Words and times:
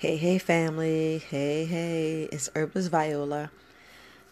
Hey, 0.00 0.16
hey, 0.16 0.38
family. 0.38 1.18
Hey, 1.18 1.66
hey. 1.66 2.22
It's 2.32 2.48
Herbalist 2.56 2.90
Viola. 2.90 3.50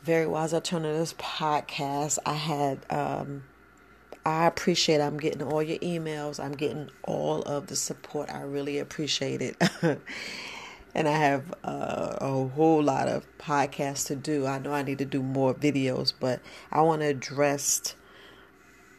Very 0.02 0.26
Wise 0.26 0.54
Alternatives 0.54 1.12
podcast. 1.18 2.18
I 2.24 2.32
had, 2.32 2.86
um, 2.88 3.44
I 4.24 4.46
appreciate 4.46 5.02
I'm 5.02 5.18
getting 5.18 5.42
all 5.42 5.62
your 5.62 5.76
emails. 5.80 6.42
I'm 6.42 6.52
getting 6.52 6.88
all 7.02 7.42
of 7.42 7.66
the 7.66 7.76
support. 7.76 8.30
I 8.30 8.40
really 8.40 8.78
appreciate 8.78 9.42
it. 9.42 9.62
and 10.94 11.06
I 11.06 11.18
have 11.18 11.52
uh, 11.62 12.16
a 12.18 12.48
whole 12.48 12.82
lot 12.82 13.06
of 13.06 13.26
podcasts 13.36 14.06
to 14.06 14.16
do. 14.16 14.46
I 14.46 14.58
know 14.60 14.72
I 14.72 14.80
need 14.80 14.96
to 14.96 15.04
do 15.04 15.22
more 15.22 15.52
videos, 15.52 16.14
but 16.18 16.40
I 16.72 16.80
want 16.80 17.02
to 17.02 17.08
address 17.08 17.94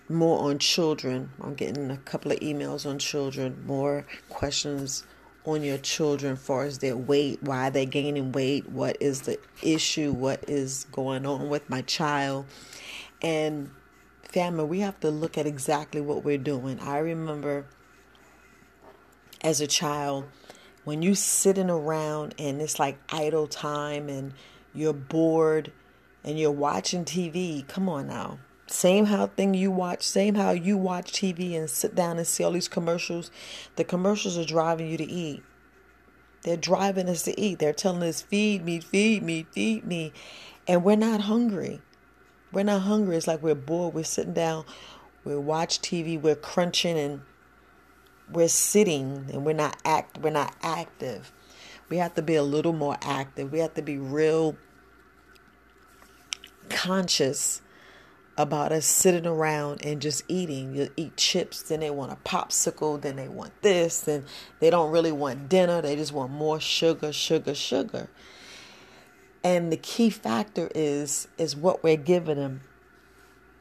more 0.08 0.48
on 0.48 0.60
children. 0.60 1.32
I'm 1.42 1.56
getting 1.56 1.90
a 1.90 1.98
couple 1.98 2.32
of 2.32 2.40
emails 2.42 2.86
on 2.86 3.00
children, 3.00 3.64
more 3.66 4.06
questions 4.30 5.04
on 5.46 5.64
your 5.64 5.78
children 5.78 6.34
as 6.34 6.40
far 6.40 6.64
as 6.64 6.80
their 6.80 6.98
weight, 6.98 7.42
why 7.42 7.70
they're 7.70 7.86
gaining 7.86 8.32
weight, 8.32 8.70
what 8.70 8.98
is 9.00 9.22
the 9.22 9.40
issue, 9.64 10.12
what 10.12 10.44
is 10.48 10.86
going 10.92 11.26
on 11.26 11.50
with 11.50 11.70
my 11.70 11.82
child. 11.82 12.46
And 13.22 13.72
family, 14.24 14.66
we 14.66 14.80
have 14.82 15.00
to 15.00 15.10
look 15.10 15.38
at 15.38 15.46
exactly 15.46 16.02
what 16.02 16.24
we're 16.24 16.38
doing. 16.38 16.80
I 16.80 16.98
remember 17.00 17.66
as 19.42 19.62
a 19.62 19.68
child 19.68 20.26
when 20.84 21.02
you 21.02 21.16
sitting 21.16 21.70
around 21.70 22.36
and 22.38 22.62
it's 22.62 22.80
like 22.80 22.98
idle 23.10 23.48
time 23.48 24.10
and 24.10 24.34
you're 24.74 24.94
bored 24.94 25.72
and 26.24 26.40
you're 26.40 26.52
watching 26.52 27.06
TV, 27.06 27.68
come 27.68 27.90
on 27.90 28.08
now. 28.08 28.40
Same 28.70 29.06
how 29.06 29.26
thing 29.26 29.56
you 29.56 29.72
watch, 29.72 30.04
same 30.04 30.36
how 30.36 30.52
you 30.52 30.78
watch 30.78 31.12
TV 31.12 31.58
and 31.58 31.68
sit 31.68 31.96
down 31.96 32.18
and 32.18 32.28
see 32.28 32.44
all 32.44 32.52
these 32.52 32.68
commercials. 32.68 33.32
The 33.78 33.84
commercials 33.84 34.38
are 34.38 34.46
driving 34.46 34.88
you 34.88 34.98
to 34.98 35.04
eat. 35.04 35.42
They're 36.44 36.56
driving 36.56 37.10
us 37.10 37.24
to 37.24 37.40
eat. 37.40 37.58
They're 37.58 37.74
telling 37.74 38.04
us, 38.04 38.22
feed 38.22 38.64
me, 38.64 38.80
feed 38.80 39.24
me, 39.24 39.48
feed 39.52 39.86
me. 39.86 40.14
And 40.68 40.84
we're 40.84 40.96
not 40.96 41.22
hungry. 41.22 41.82
We're 42.52 42.64
not 42.64 42.82
hungry. 42.82 43.18
It's 43.18 43.28
like 43.28 43.42
we're 43.42 43.56
bored. 43.56 43.96
We're 43.96 44.04
sitting 44.04 44.34
down. 44.34 44.66
We 45.26 45.36
watch 45.36 45.82
TV. 45.82 46.22
We're 46.22 46.36
crunching 46.36 46.98
and 46.98 47.22
we're 48.32 48.48
sitting 48.48 49.26
and 49.34 49.46
we're 49.46 49.54
not 49.54 49.78
act 49.84 50.20
we're 50.20 50.30
not 50.30 50.56
active. 50.62 51.32
We 51.90 51.98
have 51.98 52.14
to 52.14 52.22
be 52.22 52.36
a 52.36 52.44
little 52.44 52.74
more 52.74 52.98
active. 53.02 53.52
We 53.52 53.60
have 53.60 53.74
to 53.74 53.82
be 53.82 53.98
real 53.98 54.56
conscious 56.70 57.64
about 58.40 58.72
us 58.72 58.86
sitting 58.86 59.26
around 59.26 59.86
and 59.86 60.02
just 60.02 60.24
eating. 60.30 60.74
You 60.74 60.90
eat 60.96 61.18
chips, 61.18 61.62
then 61.62 61.82
they 61.82 61.90
want 61.92 62.14
a 62.14 62.16
popsicle, 62.16 63.00
then 63.00 63.18
they 63.18 63.28
want 63.28 63.52
this, 63.62 64.08
and 64.08 64.24
they 64.62 64.70
don't 64.70 64.92
really 64.92 65.12
want 65.12 65.50
dinner. 65.50 65.82
They 65.82 65.98
just 65.98 66.14
want 66.14 66.32
more 66.32 66.58
sugar, 66.62 67.12
sugar, 67.12 67.54
sugar. 67.54 68.10
And 69.44 69.74
the 69.74 69.78
key 69.78 70.10
factor 70.10 70.72
is 70.74 71.28
is 71.38 71.54
what 71.54 71.84
we're 71.84 71.98
giving 71.98 72.38
them. 72.38 72.62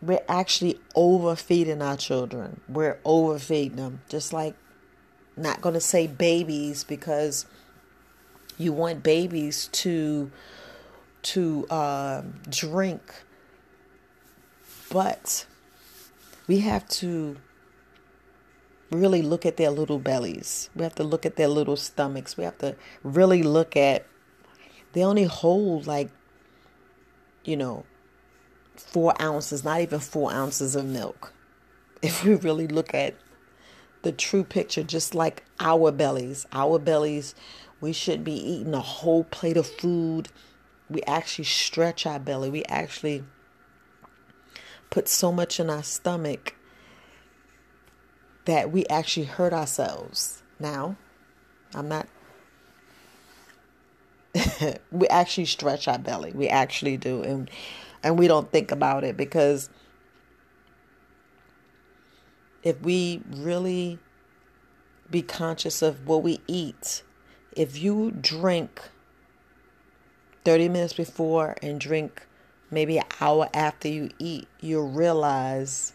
We're 0.01 0.25
actually 0.29 0.81
overfeeding 0.95 1.83
our 1.83 1.97
children. 1.97 2.61
We're 2.69 3.01
overfeeding 3.05 3.77
them. 3.77 4.03
Just 4.09 4.33
like 4.33 4.55
not 5.37 5.61
going 5.61 5.75
to 5.75 5.81
say 5.81 6.07
babies 6.07 6.85
because 6.85 7.47
you 8.57 8.73
want 8.73 9.03
babies 9.03 9.69
to 9.73 10.31
to 11.23 11.67
uh, 11.69 12.23
drink 12.49 13.25
but 14.91 15.47
we 16.47 16.61
have 16.61 16.89
to 16.89 17.37
really 18.91 19.23
look 19.23 19.45
at 19.45 19.57
their 19.57 19.71
little 19.71 19.99
bellies. 19.99 20.71
We 20.75 20.83
have 20.83 20.95
to 20.97 21.05
look 21.05 21.27
at 21.27 21.37
their 21.37 21.49
little 21.49 21.77
stomachs. 21.77 22.37
We 22.37 22.45
have 22.45 22.59
to 22.59 22.75
really 23.03 23.43
look 23.43 23.77
at 23.77 24.07
they 24.93 25.05
only 25.05 25.25
hold 25.25 25.87
like, 25.87 26.11
you 27.45 27.57
know, 27.57 27.85
four 28.77 29.15
ounces, 29.21 29.65
not 29.65 29.81
even 29.81 30.01
four 30.01 30.33
ounces 30.33 30.75
of 30.75 30.85
milk. 30.85 31.33
If 32.01 32.23
we 32.23 32.35
really 32.37 32.69
look 32.69 32.95
at 32.95 33.17
the 34.03 34.13
true 34.13 34.45
picture, 34.45 34.85
just 34.85 35.17
like 35.17 35.43
our 35.59 35.91
bellies, 35.91 36.47
our 36.53 36.79
bellies, 36.79 37.35
we 37.81 37.93
should 37.93 38.23
be 38.23 38.35
eating 38.35 38.73
a 38.73 38.81
whole 38.81 39.25
plate 39.25 39.57
of 39.57 39.67
food. 39.67 40.29
We 40.89 41.03
actually 41.03 41.47
stretch 41.47 42.07
our 42.07 42.21
belly. 42.21 42.51
We 42.51 42.65
actually 42.67 43.25
put 44.91 45.09
so 45.09 45.33
much 45.33 45.61
in 45.61 45.71
our 45.71 45.83
stomach 45.83 46.55
that 48.45 48.73
we 48.73 48.87
actually 48.87 49.27
hurt 49.27 49.53
ourselves. 49.53 50.43
Now, 50.59 50.97
I'm 51.75 51.89
not. 51.89 52.09
we 54.91 55.07
actually 55.09 55.45
stretch 55.45 55.89
our 55.89 55.99
belly. 55.99 56.33
We 56.33 56.49
actually 56.49 56.97
do, 56.97 57.23
and 57.23 57.51
and 58.03 58.19
we 58.19 58.29
don't 58.29 58.51
think 58.51 58.71
about 58.71 59.05
it 59.05 59.17
because 59.17 59.69
if 62.63 62.81
we 62.83 63.23
really 63.29 63.99
be 65.11 65.23
conscious 65.23 65.83
of 65.83 66.07
what 66.07 66.23
we 66.23 66.41
eat, 66.47 67.03
if 67.53 67.79
you 67.79 68.11
drink 68.11 68.81
30 70.45 70.69
minutes 70.69 70.93
before 70.93 71.57
and 71.63 71.81
drink 71.81 72.27
maybe 72.71 72.99
an 72.99 73.05
hour 73.21 73.49
after 73.55 73.89
you 73.89 74.11
eat, 74.19 74.49
you'll 74.61 74.89
realize 74.89 75.93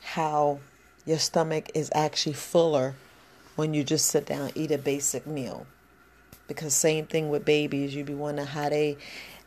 how 0.00 0.60
your 1.04 1.18
stomach 1.18 1.70
is 1.74 1.90
actually 1.94 2.32
fuller 2.32 2.94
when 3.56 3.74
you 3.74 3.82
just 3.82 4.06
sit 4.06 4.26
down 4.26 4.50
eat 4.54 4.70
a 4.70 4.78
basic 4.78 5.26
meal. 5.26 5.66
Because 6.48 6.74
same 6.74 7.06
thing 7.06 7.28
with 7.28 7.44
babies, 7.44 7.94
you'd 7.94 8.06
be 8.06 8.14
wondering 8.14 8.48
how 8.48 8.68
they 8.68 8.96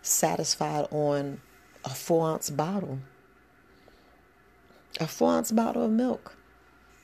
satisfied 0.01 0.87
on 0.91 1.39
a 1.85 1.89
four 1.89 2.27
ounce 2.27 2.49
bottle. 2.49 2.99
A 4.99 5.07
four 5.07 5.31
ounce 5.31 5.51
bottle 5.51 5.85
of 5.85 5.91
milk. 5.91 6.35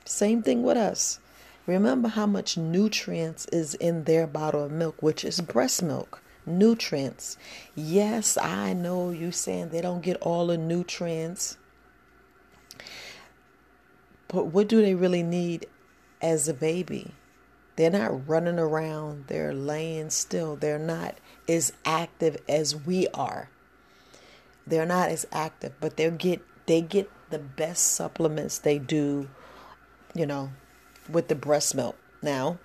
Same 0.04 0.42
thing 0.42 0.62
with 0.62 0.76
us. 0.76 1.18
Remember 1.66 2.08
how 2.08 2.26
much 2.26 2.56
nutrients 2.56 3.46
is 3.46 3.74
in 3.74 4.04
their 4.04 4.26
bottle 4.26 4.64
of 4.64 4.70
milk, 4.70 5.02
which 5.02 5.24
is 5.24 5.40
breast 5.40 5.82
milk 5.82 6.22
nutrients. 6.46 7.36
Yes, 7.74 8.38
I 8.38 8.72
know 8.72 9.10
you 9.10 9.32
saying 9.32 9.68
they 9.68 9.80
don't 9.80 10.02
get 10.02 10.16
all 10.18 10.46
the 10.46 10.56
nutrients. 10.56 11.58
But 14.28 14.46
what 14.46 14.68
do 14.68 14.82
they 14.82 14.94
really 14.94 15.22
need 15.22 15.66
as 16.20 16.48
a 16.48 16.54
baby? 16.54 17.12
They're 17.76 17.90
not 17.90 18.28
running 18.28 18.58
around, 18.58 19.26
they're 19.26 19.52
laying 19.52 20.10
still. 20.10 20.56
They're 20.56 20.78
not 20.78 21.16
as 21.48 21.72
active 21.84 22.38
as 22.48 22.74
we 22.74 23.06
are. 23.08 23.50
They're 24.66 24.86
not 24.86 25.10
as 25.10 25.26
active, 25.30 25.74
but 25.80 25.96
they 25.96 26.10
get 26.10 26.42
they 26.66 26.80
get 26.80 27.10
the 27.30 27.38
best 27.38 27.92
supplements 27.92 28.58
they 28.58 28.78
do, 28.78 29.28
you 30.14 30.26
know, 30.26 30.50
with 31.08 31.28
the 31.28 31.34
breast 31.34 31.74
milk. 31.74 31.96
Now, 32.22 32.58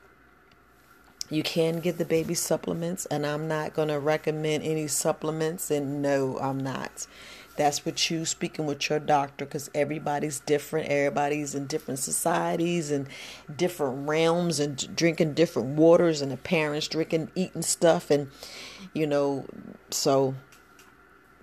you 1.32 1.44
can 1.44 1.80
get 1.80 1.98
the 1.98 2.06
baby 2.06 2.34
supplements, 2.34 3.06
and 3.08 3.26
I'm 3.26 3.48
not 3.48 3.74
going 3.74 3.88
to 3.88 4.00
recommend 4.00 4.64
any 4.64 4.88
supplements. 4.88 5.72
And 5.72 6.02
no, 6.02 6.38
I'm 6.40 6.60
not. 6.60 7.08
That's 7.56 7.86
what 7.86 8.10
you 8.10 8.26
speaking 8.26 8.66
with 8.66 8.90
your 8.90 9.00
doctor 9.00 9.46
because 9.46 9.72
everybody's 9.74 10.42
different. 10.42 10.90
Everybody's 10.90 11.56
in 11.56 11.68
different 11.68 12.00
societies 12.00 12.92
and 12.92 13.08
different 13.56 14.10
realms 14.10 14.60
and 14.60 14.94
drinking 14.94 15.34
different 15.34 15.70
waters, 15.70 16.22
and 16.22 16.32
the 16.32 16.38
parents 16.38 16.90
drinking, 16.90 17.32
eating 17.34 17.62
stuff, 17.62 18.12
and 18.12 18.30
you 18.94 19.08
know, 19.08 19.46
so 19.90 20.36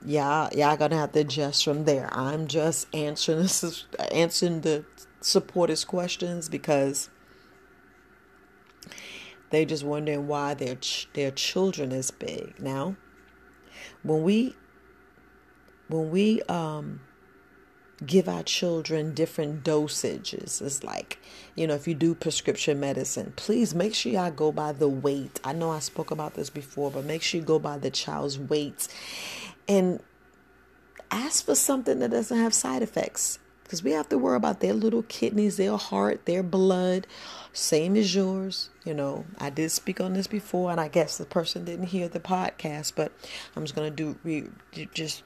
yeah, 0.05 0.51
y'all 0.55 0.77
gonna 0.77 0.97
have 0.97 1.13
to 1.13 1.21
adjust 1.21 1.65
from 1.65 1.85
there. 1.85 2.09
I'm 2.13 2.47
just 2.47 2.95
answering 2.95 3.49
answering 4.13 4.61
the 4.61 4.85
supporters' 5.23 5.87
questions 5.87 6.51
because 6.51 7.09
they're 9.51 9.65
just 9.65 9.85
wondering 9.85 10.27
why 10.27 10.55
their 10.55 10.77
ch- 10.77 11.09
their 11.15 11.31
children 11.31 11.93
is 11.93 12.11
big. 12.11 12.61
Now, 12.61 12.97
when 14.03 14.23
we 14.23 14.55
when 15.89 16.11
we 16.11 16.43
um 16.43 17.01
give 18.05 18.29
our 18.29 18.43
children 18.43 19.13
different 19.13 19.65
dosages. 19.65 20.63
It's 20.63 20.85
like, 20.85 21.19
you 21.55 21.67
know, 21.67 21.75
if 21.75 21.89
you 21.89 21.95
do 21.95 22.15
prescription 22.15 22.79
medicine, 22.79 23.33
please 23.37 23.75
make 23.75 23.95
sure 23.95 24.13
y'all 24.13 24.31
go 24.31 24.53
by 24.53 24.73
the 24.73 24.89
weight. 24.89 25.41
I 25.43 25.53
know 25.53 25.71
I 25.71 25.81
spoke 25.81 26.11
about 26.11 26.35
this 26.35 26.51
before, 26.51 26.91
but 26.91 27.05
make 27.05 27.23
sure 27.23 27.41
you 27.41 27.47
go 27.47 27.59
by 27.59 27.79
the 27.79 27.91
child's 27.91 28.39
weight 28.39 28.87
and 29.67 30.01
ask 31.11 31.45
for 31.45 31.55
something 31.55 31.99
that 31.99 32.11
doesn't 32.11 32.39
have 32.39 32.55
side 32.55 32.83
effects 32.83 33.39
because 33.69 33.85
we 33.85 33.91
have 33.91 34.09
to 34.09 34.17
worry 34.17 34.37
about 34.37 34.61
their 34.61 34.73
little 34.73 35.03
kidneys, 35.03 35.59
their 35.59 35.77
heart, 35.77 36.25
their 36.25 36.43
blood, 36.43 37.07
same 37.53 37.97
as 37.97 38.15
yours. 38.15 38.71
You 38.83 38.95
know, 38.95 39.27
I 39.37 39.51
did 39.51 39.71
speak 39.71 40.01
on 40.01 40.15
this 40.15 40.27
before, 40.27 40.71
and 40.71 40.81
I 40.81 40.89
guess 40.89 41.19
the 41.19 41.27
person 41.27 41.67
didn't 41.67 41.89
hear 41.89 42.09
the 42.09 42.19
podcast, 42.19 42.95
but 42.97 43.13
I'm 43.55 43.65
just 43.65 43.75
gonna 43.75 43.91
do 43.91 44.17
re, 44.25 44.49
just 44.95 45.23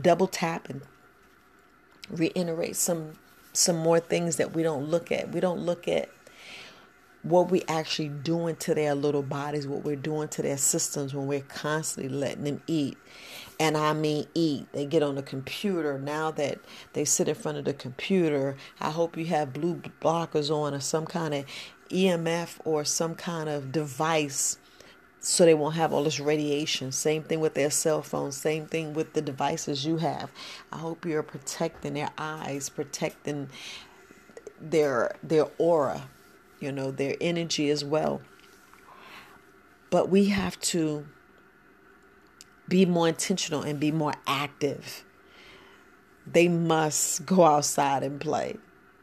double 0.00 0.28
tap 0.28 0.70
and 0.70 0.82
reiterate 2.08 2.76
some 2.76 3.14
some 3.52 3.78
more 3.78 3.98
things 3.98 4.36
that 4.36 4.54
we 4.54 4.62
don't 4.62 4.84
look 4.84 5.10
at. 5.10 5.32
We 5.32 5.40
don't 5.40 5.58
look 5.58 5.88
at 5.88 6.08
what 7.24 7.50
we 7.50 7.62
actually 7.66 8.08
doing 8.10 8.54
to 8.56 8.74
their 8.76 8.94
little 8.94 9.22
bodies, 9.22 9.66
what 9.66 9.84
we're 9.84 9.96
doing 9.96 10.28
to 10.28 10.42
their 10.42 10.56
systems 10.56 11.14
when 11.14 11.26
we're 11.26 11.40
constantly 11.40 12.08
letting 12.08 12.44
them 12.44 12.62
eat. 12.68 12.96
And 13.62 13.76
I 13.76 13.92
mean 13.92 14.26
eat. 14.34 14.66
They 14.72 14.86
get 14.86 15.04
on 15.04 15.14
the 15.14 15.22
computer. 15.22 15.96
Now 15.98 16.32
that 16.32 16.58
they 16.94 17.04
sit 17.04 17.28
in 17.28 17.36
front 17.36 17.58
of 17.58 17.64
the 17.64 17.72
computer, 17.72 18.56
I 18.80 18.90
hope 18.90 19.16
you 19.16 19.26
have 19.26 19.52
blue 19.52 19.80
blockers 20.00 20.50
on 20.50 20.74
or 20.74 20.80
some 20.80 21.06
kind 21.06 21.32
of 21.32 21.44
EMF 21.88 22.56
or 22.64 22.84
some 22.84 23.14
kind 23.14 23.48
of 23.48 23.70
device 23.70 24.58
so 25.20 25.44
they 25.44 25.54
won't 25.54 25.76
have 25.76 25.92
all 25.92 26.02
this 26.02 26.18
radiation. 26.18 26.90
Same 26.90 27.22
thing 27.22 27.38
with 27.38 27.54
their 27.54 27.70
cell 27.70 28.02
phones, 28.02 28.36
same 28.36 28.66
thing 28.66 28.94
with 28.94 29.12
the 29.12 29.22
devices 29.22 29.86
you 29.86 29.98
have. 29.98 30.30
I 30.72 30.78
hope 30.78 31.06
you're 31.06 31.22
protecting 31.22 31.94
their 31.94 32.10
eyes, 32.18 32.68
protecting 32.68 33.48
their 34.60 35.14
their 35.22 35.46
aura 35.58 36.08
you 36.62 36.70
know, 36.70 36.92
their 36.92 37.16
energy 37.20 37.68
as 37.68 37.84
well. 37.84 38.22
But 39.90 40.08
we 40.08 40.26
have 40.26 40.58
to 40.60 41.06
be 42.72 42.86
more 42.86 43.06
intentional 43.06 43.60
and 43.60 43.78
be 43.78 43.92
more 43.92 44.14
active. 44.26 45.04
They 46.26 46.48
must 46.48 47.26
go 47.26 47.44
outside 47.44 48.02
and 48.02 48.18
play. 48.18 48.56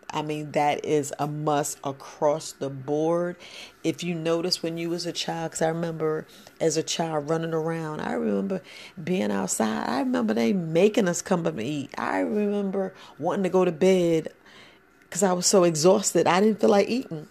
I 0.09 0.23
mean, 0.23 0.53
that 0.53 0.83
is 0.83 1.13
a 1.19 1.27
must 1.27 1.77
across 1.83 2.51
the 2.51 2.71
board. 2.71 3.35
If 3.83 4.03
you 4.03 4.15
notice 4.15 4.63
when 4.63 4.79
you 4.79 4.89
was 4.89 5.05
a 5.05 5.11
child, 5.11 5.51
because 5.51 5.61
I 5.61 5.67
remember 5.67 6.25
as 6.59 6.77
a 6.77 6.81
child 6.81 7.29
running 7.29 7.53
around, 7.53 7.99
I 8.01 8.13
remember 8.13 8.63
being 9.03 9.29
outside. 9.29 9.87
I 9.87 9.99
remember 9.99 10.33
they 10.33 10.51
making 10.51 11.07
us 11.07 11.21
come 11.21 11.45
up 11.45 11.53
and 11.53 11.61
eat. 11.61 11.91
I 11.95 12.21
remember 12.21 12.95
wanting 13.19 13.43
to 13.43 13.49
go 13.49 13.65
to 13.65 13.71
bed 13.71 14.29
because 15.03 15.21
I 15.21 15.31
was 15.33 15.45
so 15.45 15.63
exhausted. 15.63 16.25
I 16.25 16.39
didn't 16.41 16.59
feel 16.59 16.71
like 16.71 16.89
eating. 16.89 17.27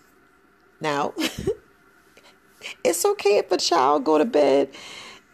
Now, 0.81 1.15
it's 2.85 3.05
okay 3.05 3.39
if 3.39 3.51
a 3.51 3.57
child 3.57 4.05
go 4.05 4.19
to 4.19 4.25
bed 4.25 4.69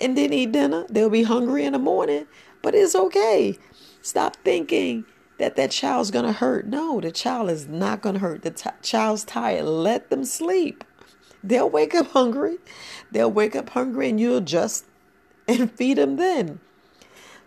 and 0.00 0.17
then 0.17 0.32
eat 0.32 0.52
dinner. 0.52 0.87
They'll 0.88 1.11
be 1.11 1.23
hungry 1.23 1.64
in 1.64 1.73
the 1.73 1.79
morning, 1.79 2.26
but 2.62 2.75
it's 2.75 2.94
okay. 2.94 3.58
Stop 4.02 4.37
thinking 4.37 5.05
that 5.38 5.56
that 5.56 5.70
child's 5.70 6.11
going 6.11 6.26
to 6.26 6.32
hurt. 6.32 6.67
No, 6.67 7.00
the 7.00 7.11
child 7.11 7.50
is 7.50 7.67
not 7.67 8.02
going 8.02 8.14
to 8.14 8.20
hurt. 8.20 8.43
The 8.43 8.50
t- 8.50 8.70
child's 8.82 9.25
tired. 9.25 9.64
Let 9.64 10.11
them 10.11 10.25
sleep. 10.25 10.85
They'll 11.43 11.69
wake 11.69 11.94
up 11.94 12.08
hungry. 12.08 12.58
They'll 13.11 13.31
wake 13.31 13.56
up 13.56 13.70
hungry 13.70 14.08
and 14.08 14.20
you'll 14.20 14.41
just 14.41 14.87
and 15.49 15.70
feed 15.70 15.99
them 15.99 16.17
then. 16.17 16.61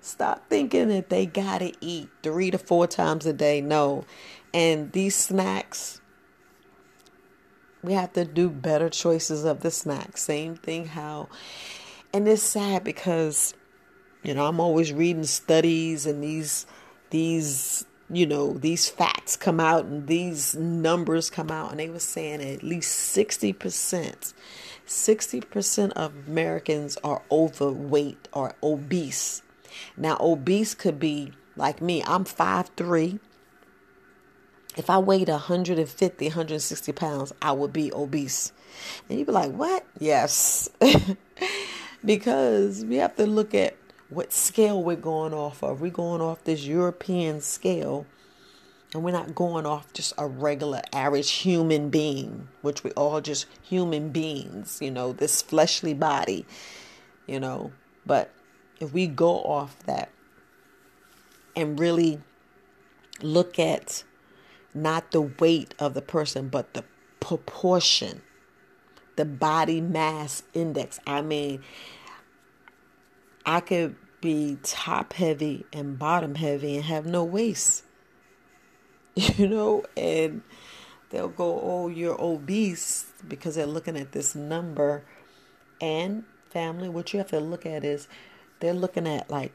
Stop 0.01 0.49
thinking 0.49 0.89
that 0.89 1.09
they 1.09 1.25
got 1.25 1.59
to 1.59 1.73
eat 1.81 2.09
three 2.23 2.51
to 2.51 2.57
four 2.57 2.87
times 2.87 3.25
a 3.25 3.33
day. 3.33 3.59
No. 3.59 4.05
And 4.53 4.91
these 4.91 5.15
snacks, 5.15 5.99
we 7.83 7.93
have 7.93 8.13
to 8.13 8.23
do 8.23 8.49
better 8.49 8.89
choices 8.89 9.43
of 9.43 9.61
the 9.61 9.71
snacks. 9.71 10.21
Same 10.21 10.55
thing 10.55 10.85
how 10.87 11.29
and 12.17 12.27
it's 12.27 12.41
sad 12.41 12.83
because 12.83 13.53
you 14.23 14.33
know, 14.33 14.45
I'm 14.45 14.59
always 14.59 14.91
reading 14.91 15.23
studies 15.23 16.05
and 16.05 16.23
these 16.23 16.65
these 17.11 17.85
you 18.09 18.25
know, 18.25 18.53
these 18.53 18.89
facts 18.89 19.35
come 19.35 19.59
out 19.59 19.85
and 19.85 20.07
these 20.07 20.55
numbers 20.55 21.29
come 21.29 21.51
out 21.51 21.71
and 21.71 21.79
they 21.79 21.89
were 21.89 21.99
saying 21.99 22.41
at 22.41 22.63
least 22.63 23.15
60% 23.15 24.33
60% 24.87 25.91
of 25.91 26.13
Americans 26.27 26.97
are 27.03 27.21
overweight 27.29 28.29
or 28.31 28.55
obese. 28.63 29.41
Now 29.97 30.17
obese 30.21 30.73
could 30.73 30.99
be 30.99 31.33
like 31.57 31.81
me. 31.81 32.01
I'm 32.05 32.23
5'3 32.23 33.19
if 34.77 34.91
I 34.91 34.99
weighed 34.99 35.27
150, 35.27 36.25
160 36.25 36.91
pounds, 36.91 37.33
I 37.41 37.51
would 37.51 37.73
be 37.73 37.91
obese. 37.91 38.53
And 39.09 39.17
you'd 39.17 39.25
be 39.25 39.31
like, 39.31 39.51
what? 39.51 39.83
Yes. 39.99 40.69
because 42.03 42.85
we 42.85 42.97
have 42.97 43.15
to 43.15 43.25
look 43.25 43.53
at 43.53 43.75
what 44.09 44.31
scale 44.31 44.81
we're 44.81 44.95
going 44.95 45.33
off 45.33 45.63
of. 45.63 45.81
We're 45.81 45.91
going 45.91 46.21
off 46.21 46.43
this 46.43 46.65
European 46.65 47.41
scale, 47.41 48.05
and 48.93 49.03
we're 49.03 49.11
not 49.11 49.35
going 49.35 49.65
off 49.65 49.91
just 49.93 50.13
a 50.17 50.27
regular, 50.27 50.81
average 50.93 51.31
human 51.31 51.89
being, 51.89 52.47
which 52.61 52.83
we 52.83 52.91
all 52.91 53.21
just 53.21 53.47
human 53.61 54.09
beings, 54.09 54.79
you 54.81 54.91
know, 54.91 55.11
this 55.11 55.41
fleshly 55.41 55.93
body, 55.93 56.45
you 57.25 57.39
know. 57.39 57.71
But 58.05 58.31
if 58.79 58.93
we 58.93 59.07
go 59.07 59.41
off 59.41 59.77
that 59.85 60.09
and 61.55 61.79
really 61.79 62.21
look 63.21 63.59
at 63.59 64.03
not 64.73 65.11
the 65.11 65.21
weight 65.21 65.73
of 65.79 65.93
the 65.93 66.01
person, 66.01 66.49
but 66.49 66.73
the 66.73 66.83
proportion, 67.19 68.21
the 69.17 69.25
body 69.25 69.81
mass 69.81 70.43
index. 70.53 70.99
I 71.05 71.21
mean, 71.21 71.61
I 73.45 73.59
could 73.59 73.95
be 74.21 74.57
top 74.63 75.13
heavy 75.13 75.65
and 75.73 75.99
bottom 75.99 76.35
heavy 76.35 76.75
and 76.75 76.85
have 76.85 77.05
no 77.05 77.23
waist, 77.23 77.83
you 79.15 79.47
know, 79.47 79.83
and 79.97 80.41
they'll 81.09 81.27
go, 81.27 81.59
Oh, 81.61 81.87
you're 81.89 82.19
obese 82.21 83.07
because 83.27 83.55
they're 83.55 83.65
looking 83.65 83.97
at 83.97 84.13
this 84.13 84.35
number. 84.35 85.03
And 85.81 86.23
family, 86.49 86.89
what 86.89 87.13
you 87.13 87.19
have 87.19 87.29
to 87.29 87.39
look 87.39 87.65
at 87.65 87.83
is 87.83 88.07
they're 88.59 88.73
looking 88.73 89.07
at 89.07 89.29
like 89.29 89.53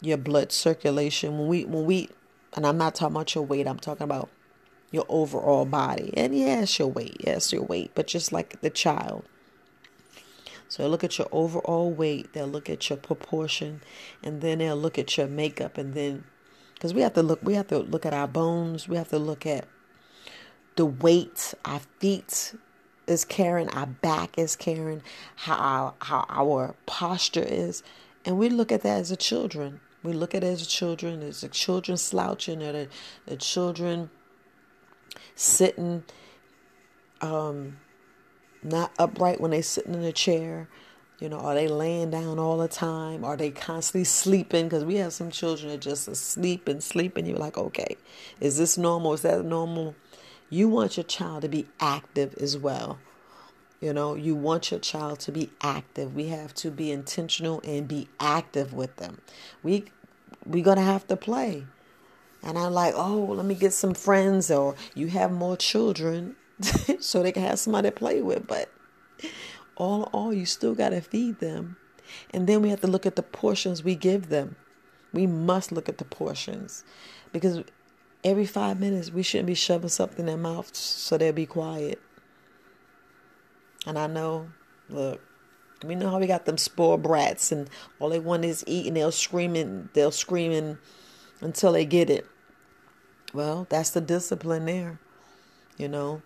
your 0.00 0.18
blood 0.18 0.52
circulation. 0.52 1.38
When 1.38 1.48
we, 1.48 1.64
when 1.64 1.84
we, 1.84 2.10
and 2.52 2.66
I'm 2.66 2.78
not 2.78 2.94
talking 2.94 3.16
about 3.16 3.34
your 3.34 3.44
weight, 3.44 3.66
I'm 3.66 3.78
talking 3.78 4.04
about 4.04 4.28
your 4.94 5.04
overall 5.08 5.64
body. 5.64 6.14
And 6.16 6.36
yes, 6.36 6.78
your 6.78 6.88
weight, 6.88 7.16
yes, 7.26 7.52
your 7.52 7.62
weight, 7.62 7.90
but 7.94 8.06
just 8.06 8.32
like 8.32 8.60
the 8.60 8.70
child. 8.70 9.24
So 10.68 10.82
they'll 10.82 10.90
look 10.90 11.04
at 11.04 11.18
your 11.18 11.28
overall 11.32 11.90
weight, 11.90 12.32
they'll 12.32 12.46
look 12.46 12.70
at 12.70 12.88
your 12.88 12.96
proportion, 12.96 13.80
and 14.22 14.40
then 14.40 14.58
they'll 14.58 14.76
look 14.76 14.98
at 14.98 15.16
your 15.16 15.26
makeup, 15.26 15.76
and 15.76 15.94
then 15.94 16.24
because 16.74 16.94
we 16.94 17.02
have 17.02 17.14
to 17.14 17.22
look, 17.22 17.40
we 17.42 17.54
have 17.54 17.68
to 17.68 17.78
look 17.78 18.06
at 18.06 18.14
our 18.14 18.26
bones, 18.26 18.88
we 18.88 18.96
have 18.96 19.08
to 19.08 19.18
look 19.18 19.46
at 19.46 19.66
the 20.76 20.86
weight, 20.86 21.54
our 21.64 21.80
feet 21.98 22.54
is 23.06 23.24
carrying, 23.24 23.68
our 23.70 23.86
back 23.86 24.38
is 24.38 24.56
carrying, 24.56 25.02
how 25.36 25.54
our, 25.56 25.94
how 26.00 26.26
our 26.28 26.74
posture 26.86 27.44
is, 27.46 27.82
and 28.24 28.38
we 28.38 28.48
look 28.48 28.72
at 28.72 28.82
that 28.82 29.00
as 29.00 29.10
a 29.10 29.16
children. 29.16 29.80
We 30.02 30.12
look 30.12 30.34
at 30.34 30.44
it 30.44 30.48
as 30.48 30.66
children, 30.66 31.22
as 31.22 31.40
the 31.40 31.48
children 31.48 31.96
slouching, 31.96 32.62
or 32.62 32.72
the, 32.72 32.88
the 33.26 33.36
children 33.36 34.10
sitting 35.34 36.04
um, 37.20 37.78
not 38.62 38.92
upright 38.98 39.40
when 39.40 39.50
they 39.50 39.62
sitting 39.62 39.94
in 39.94 40.02
a 40.02 40.12
chair. 40.12 40.68
You 41.20 41.28
know, 41.28 41.38
are 41.38 41.54
they 41.54 41.68
laying 41.68 42.10
down 42.10 42.38
all 42.38 42.58
the 42.58 42.68
time? 42.68 43.24
Are 43.24 43.36
they 43.36 43.50
constantly 43.50 44.04
sleeping? 44.04 44.66
Because 44.66 44.84
we 44.84 44.96
have 44.96 45.12
some 45.12 45.30
children 45.30 45.70
that 45.70 45.80
just 45.80 46.08
asleep 46.08 46.66
and 46.66 46.82
sleep, 46.82 47.16
and 47.16 47.26
you're 47.26 47.38
like, 47.38 47.56
okay, 47.56 47.96
is 48.40 48.58
this 48.58 48.76
normal? 48.76 49.12
Is 49.14 49.22
that 49.22 49.44
normal? 49.44 49.94
You 50.50 50.68
want 50.68 50.96
your 50.96 51.04
child 51.04 51.42
to 51.42 51.48
be 51.48 51.66
active 51.80 52.34
as 52.40 52.58
well. 52.58 52.98
You 53.80 53.92
know, 53.92 54.14
you 54.14 54.34
want 54.34 54.70
your 54.70 54.80
child 54.80 55.20
to 55.20 55.32
be 55.32 55.50
active. 55.60 56.14
We 56.14 56.28
have 56.28 56.54
to 56.54 56.70
be 56.70 56.90
intentional 56.90 57.60
and 57.64 57.86
be 57.86 58.08
active 58.18 58.72
with 58.72 58.96
them. 58.96 59.20
We 59.62 59.84
we're 60.44 60.64
gonna 60.64 60.82
have 60.82 61.06
to 61.08 61.16
play. 61.16 61.66
And 62.44 62.58
I'm 62.58 62.72
like, 62.72 62.92
oh, 62.94 63.32
let 63.36 63.46
me 63.46 63.54
get 63.54 63.72
some 63.72 63.94
friends, 63.94 64.50
or 64.50 64.74
you 64.94 65.08
have 65.08 65.32
more 65.32 65.56
children 65.56 66.36
so 67.00 67.22
they 67.22 67.32
can 67.32 67.42
have 67.42 67.58
somebody 67.58 67.88
to 67.88 67.92
play 67.92 68.20
with. 68.20 68.46
But 68.46 68.70
all 69.76 70.02
in 70.04 70.08
all, 70.12 70.32
you 70.32 70.44
still 70.44 70.74
got 70.74 70.90
to 70.90 71.00
feed 71.00 71.40
them. 71.40 71.76
And 72.30 72.46
then 72.46 72.60
we 72.60 72.68
have 72.68 72.82
to 72.82 72.86
look 72.86 73.06
at 73.06 73.16
the 73.16 73.22
portions 73.22 73.82
we 73.82 73.94
give 73.94 74.28
them. 74.28 74.56
We 75.12 75.26
must 75.26 75.72
look 75.72 75.88
at 75.88 75.98
the 75.98 76.04
portions 76.04 76.84
because 77.32 77.64
every 78.22 78.46
five 78.46 78.78
minutes 78.78 79.10
we 79.10 79.22
shouldn't 79.22 79.46
be 79.46 79.54
shoving 79.54 79.88
something 79.88 80.20
in 80.20 80.26
their 80.26 80.36
mouth 80.36 80.74
so 80.74 81.16
they'll 81.16 81.32
be 81.32 81.46
quiet. 81.46 82.00
And 83.86 83.98
I 83.98 84.06
know, 84.06 84.48
look, 84.88 85.20
we 85.84 85.94
know 85.94 86.10
how 86.10 86.18
we 86.18 86.26
got 86.26 86.46
them 86.46 86.58
spoiled 86.58 87.02
brats 87.02 87.52
and 87.52 87.68
all 88.00 88.08
they 88.08 88.18
want 88.18 88.44
is 88.44 88.64
eat 88.66 88.86
and 88.86 88.96
they'll 88.96 89.12
screaming, 89.12 89.88
they'll 89.94 90.10
screaming 90.10 90.78
until 91.40 91.72
they 91.72 91.84
get 91.84 92.10
it. 92.10 92.26
Well, 93.34 93.66
that's 93.68 93.90
the 93.90 94.00
discipline 94.00 94.66
there. 94.66 95.00
You 95.76 95.88
know, 95.88 96.22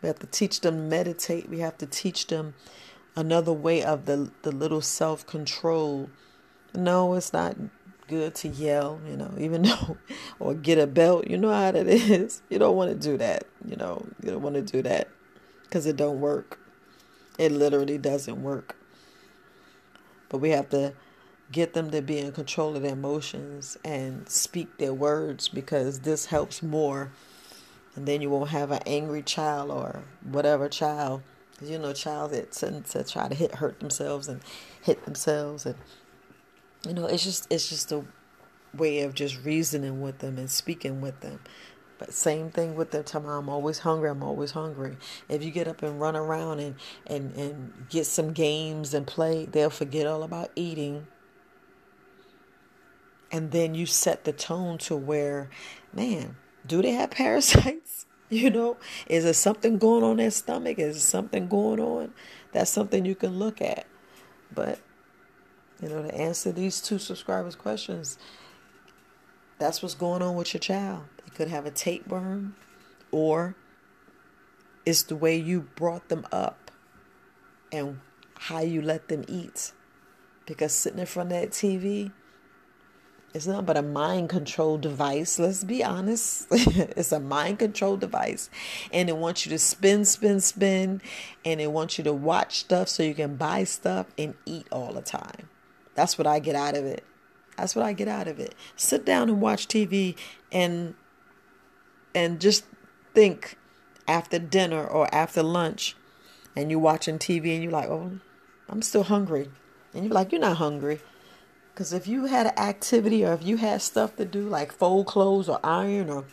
we 0.00 0.06
have 0.06 0.20
to 0.20 0.28
teach 0.28 0.60
them 0.60 0.88
meditate. 0.88 1.50
We 1.50 1.58
have 1.58 1.76
to 1.78 1.86
teach 1.86 2.28
them 2.28 2.54
another 3.16 3.52
way 3.52 3.82
of 3.82 4.06
the 4.06 4.30
the 4.42 4.52
little 4.52 4.80
self 4.80 5.26
control. 5.26 6.08
No, 6.72 7.14
it's 7.14 7.32
not 7.32 7.56
good 8.06 8.36
to 8.36 8.48
yell, 8.48 9.00
you 9.04 9.16
know, 9.16 9.34
even 9.38 9.62
though, 9.62 9.96
or 10.38 10.54
get 10.54 10.78
a 10.78 10.86
belt. 10.86 11.26
You 11.26 11.36
know 11.36 11.52
how 11.52 11.72
that 11.72 11.86
is. 11.88 12.42
You 12.48 12.60
don't 12.60 12.76
want 12.76 12.92
to 12.92 12.96
do 12.96 13.18
that. 13.18 13.44
You 13.68 13.74
know, 13.74 14.06
you 14.22 14.30
don't 14.30 14.42
want 14.42 14.54
to 14.54 14.62
do 14.62 14.82
that 14.82 15.08
because 15.64 15.84
it 15.84 15.96
don't 15.96 16.20
work. 16.20 16.60
It 17.38 17.50
literally 17.50 17.98
doesn't 17.98 18.40
work. 18.40 18.76
But 20.28 20.38
we 20.38 20.50
have 20.50 20.68
to 20.68 20.94
get 21.52 21.74
them 21.74 21.90
to 21.90 22.02
be 22.02 22.18
in 22.18 22.32
control 22.32 22.76
of 22.76 22.82
their 22.82 22.92
emotions 22.92 23.76
and 23.84 24.28
speak 24.28 24.78
their 24.78 24.94
words 24.94 25.48
because 25.48 26.00
this 26.00 26.26
helps 26.26 26.62
more 26.62 27.10
And 27.96 28.06
then 28.06 28.20
you 28.22 28.30
won't 28.30 28.50
have 28.50 28.70
an 28.70 28.82
angry 28.86 29.22
child 29.22 29.70
or 29.70 30.02
whatever 30.22 30.68
child. 30.68 31.22
You 31.62 31.78
know, 31.78 31.92
child 31.92 32.32
that 32.32 32.52
tends 32.52 32.92
to 32.92 33.04
try 33.04 33.28
to 33.28 33.34
hit, 33.34 33.56
hurt 33.56 33.80
themselves 33.80 34.28
and 34.28 34.40
hit 34.82 35.04
themselves. 35.04 35.66
And, 35.66 35.74
you 36.86 36.94
know, 36.94 37.06
it's 37.06 37.24
just, 37.24 37.46
it's 37.50 37.68
just 37.68 37.92
a 37.92 38.04
way 38.74 39.00
of 39.00 39.14
just 39.14 39.44
reasoning 39.44 40.00
with 40.00 40.18
them 40.18 40.38
and 40.38 40.50
speaking 40.50 41.00
with 41.00 41.20
them. 41.20 41.40
But 41.98 42.14
same 42.14 42.50
thing 42.50 42.76
with 42.76 42.92
them 42.92 43.04
telling 43.04 43.28
I'm 43.28 43.50
always 43.50 43.80
hungry, 43.80 44.08
I'm 44.08 44.22
always 44.22 44.52
hungry. 44.52 44.96
If 45.28 45.44
you 45.44 45.50
get 45.50 45.68
up 45.68 45.82
and 45.82 46.00
run 46.00 46.16
around 46.16 46.60
and, 46.60 46.76
and, 47.06 47.34
and 47.36 47.72
get 47.90 48.06
some 48.06 48.32
games 48.32 48.94
and 48.94 49.06
play, 49.06 49.44
they'll 49.44 49.68
forget 49.68 50.06
all 50.06 50.22
about 50.22 50.50
eating. 50.56 51.06
And 53.32 53.52
then 53.52 53.74
you 53.74 53.86
set 53.86 54.24
the 54.24 54.32
tone 54.32 54.78
to 54.78 54.96
where, 54.96 55.50
man, 55.92 56.36
do 56.66 56.82
they 56.82 56.92
have 56.92 57.10
parasites? 57.12 58.06
You 58.28 58.48
know, 58.48 58.76
is 59.08 59.24
there 59.24 59.32
something 59.32 59.78
going 59.78 60.04
on 60.04 60.12
in 60.12 60.16
their 60.18 60.30
stomach? 60.30 60.78
Is 60.78 61.02
something 61.02 61.48
going 61.48 61.80
on? 61.80 62.12
That's 62.52 62.70
something 62.70 63.04
you 63.04 63.16
can 63.16 63.38
look 63.40 63.60
at. 63.60 63.86
But, 64.54 64.78
you 65.82 65.88
know, 65.88 66.02
to 66.02 66.14
answer 66.14 66.52
these 66.52 66.80
two 66.80 67.00
subscribers' 67.00 67.56
questions, 67.56 68.18
that's 69.58 69.82
what's 69.82 69.94
going 69.94 70.22
on 70.22 70.36
with 70.36 70.54
your 70.54 70.60
child. 70.60 71.02
They 71.24 71.36
could 71.36 71.48
have 71.48 71.66
a 71.66 71.70
tapeworm, 71.72 72.54
or 73.10 73.56
it's 74.86 75.02
the 75.02 75.16
way 75.16 75.36
you 75.36 75.62
brought 75.74 76.08
them 76.08 76.24
up 76.30 76.70
and 77.72 78.00
how 78.38 78.60
you 78.60 78.80
let 78.80 79.08
them 79.08 79.24
eat. 79.28 79.72
Because 80.46 80.72
sitting 80.72 80.98
in 80.98 81.06
front 81.06 81.32
of 81.32 81.40
that 81.40 81.50
TV, 81.50 82.12
it's 83.32 83.46
not 83.46 83.64
but 83.64 83.76
a 83.76 83.82
mind 83.82 84.28
control 84.28 84.76
device. 84.76 85.38
Let's 85.38 85.62
be 85.62 85.84
honest. 85.84 86.48
it's 86.50 87.12
a 87.12 87.20
mind 87.20 87.60
control 87.60 87.96
device. 87.96 88.50
And 88.92 89.08
it 89.08 89.16
wants 89.16 89.46
you 89.46 89.50
to 89.50 89.58
spin, 89.58 90.04
spin, 90.04 90.40
spin. 90.40 91.00
And 91.44 91.60
it 91.60 91.70
wants 91.70 91.96
you 91.96 92.04
to 92.04 92.12
watch 92.12 92.60
stuff 92.60 92.88
so 92.88 93.02
you 93.02 93.14
can 93.14 93.36
buy 93.36 93.64
stuff 93.64 94.06
and 94.18 94.34
eat 94.46 94.66
all 94.72 94.92
the 94.92 95.02
time. 95.02 95.48
That's 95.94 96.18
what 96.18 96.26
I 96.26 96.40
get 96.40 96.56
out 96.56 96.76
of 96.76 96.84
it. 96.84 97.04
That's 97.56 97.76
what 97.76 97.84
I 97.84 97.92
get 97.92 98.08
out 98.08 98.26
of 98.26 98.40
it. 98.40 98.54
Sit 98.74 99.04
down 99.04 99.28
and 99.28 99.40
watch 99.40 99.68
TV 99.68 100.16
and 100.50 100.94
and 102.14 102.40
just 102.40 102.64
think 103.14 103.56
after 104.08 104.38
dinner 104.38 104.84
or 104.84 105.12
after 105.14 105.42
lunch 105.42 105.94
and 106.56 106.70
you're 106.70 106.80
watching 106.80 107.18
TV 107.18 107.54
and 107.54 107.62
you're 107.62 107.72
like, 107.72 107.88
"Oh, 107.88 108.12
I'm 108.68 108.82
still 108.82 109.04
hungry." 109.04 109.50
And 109.92 110.04
you're 110.04 110.14
like, 110.14 110.32
"You're 110.32 110.40
not 110.40 110.56
hungry." 110.56 111.00
Cuz 111.80 111.94
if 111.94 112.06
you 112.06 112.26
had 112.26 112.46
an 112.46 112.58
activity 112.58 113.24
or 113.24 113.32
if 113.32 113.42
you 113.42 113.56
had 113.56 113.80
stuff 113.80 114.14
to 114.16 114.26
do 114.26 114.42
like 114.46 114.70
fold 114.70 115.06
clothes 115.06 115.48
or 115.48 115.58
iron 115.64 116.10
or 116.10 116.26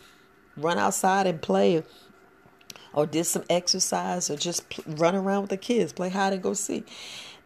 run 0.58 0.76
outside 0.76 1.26
and 1.26 1.40
play 1.40 1.82
or 2.92 3.06
did 3.06 3.24
some 3.24 3.44
exercise 3.48 4.28
or 4.28 4.36
just 4.36 4.62
run 4.86 5.14
around 5.14 5.40
with 5.40 5.50
the 5.50 5.56
kids, 5.56 5.94
play 5.94 6.10
hide 6.10 6.34
and 6.34 6.42
go 6.42 6.52
seek 6.52 6.86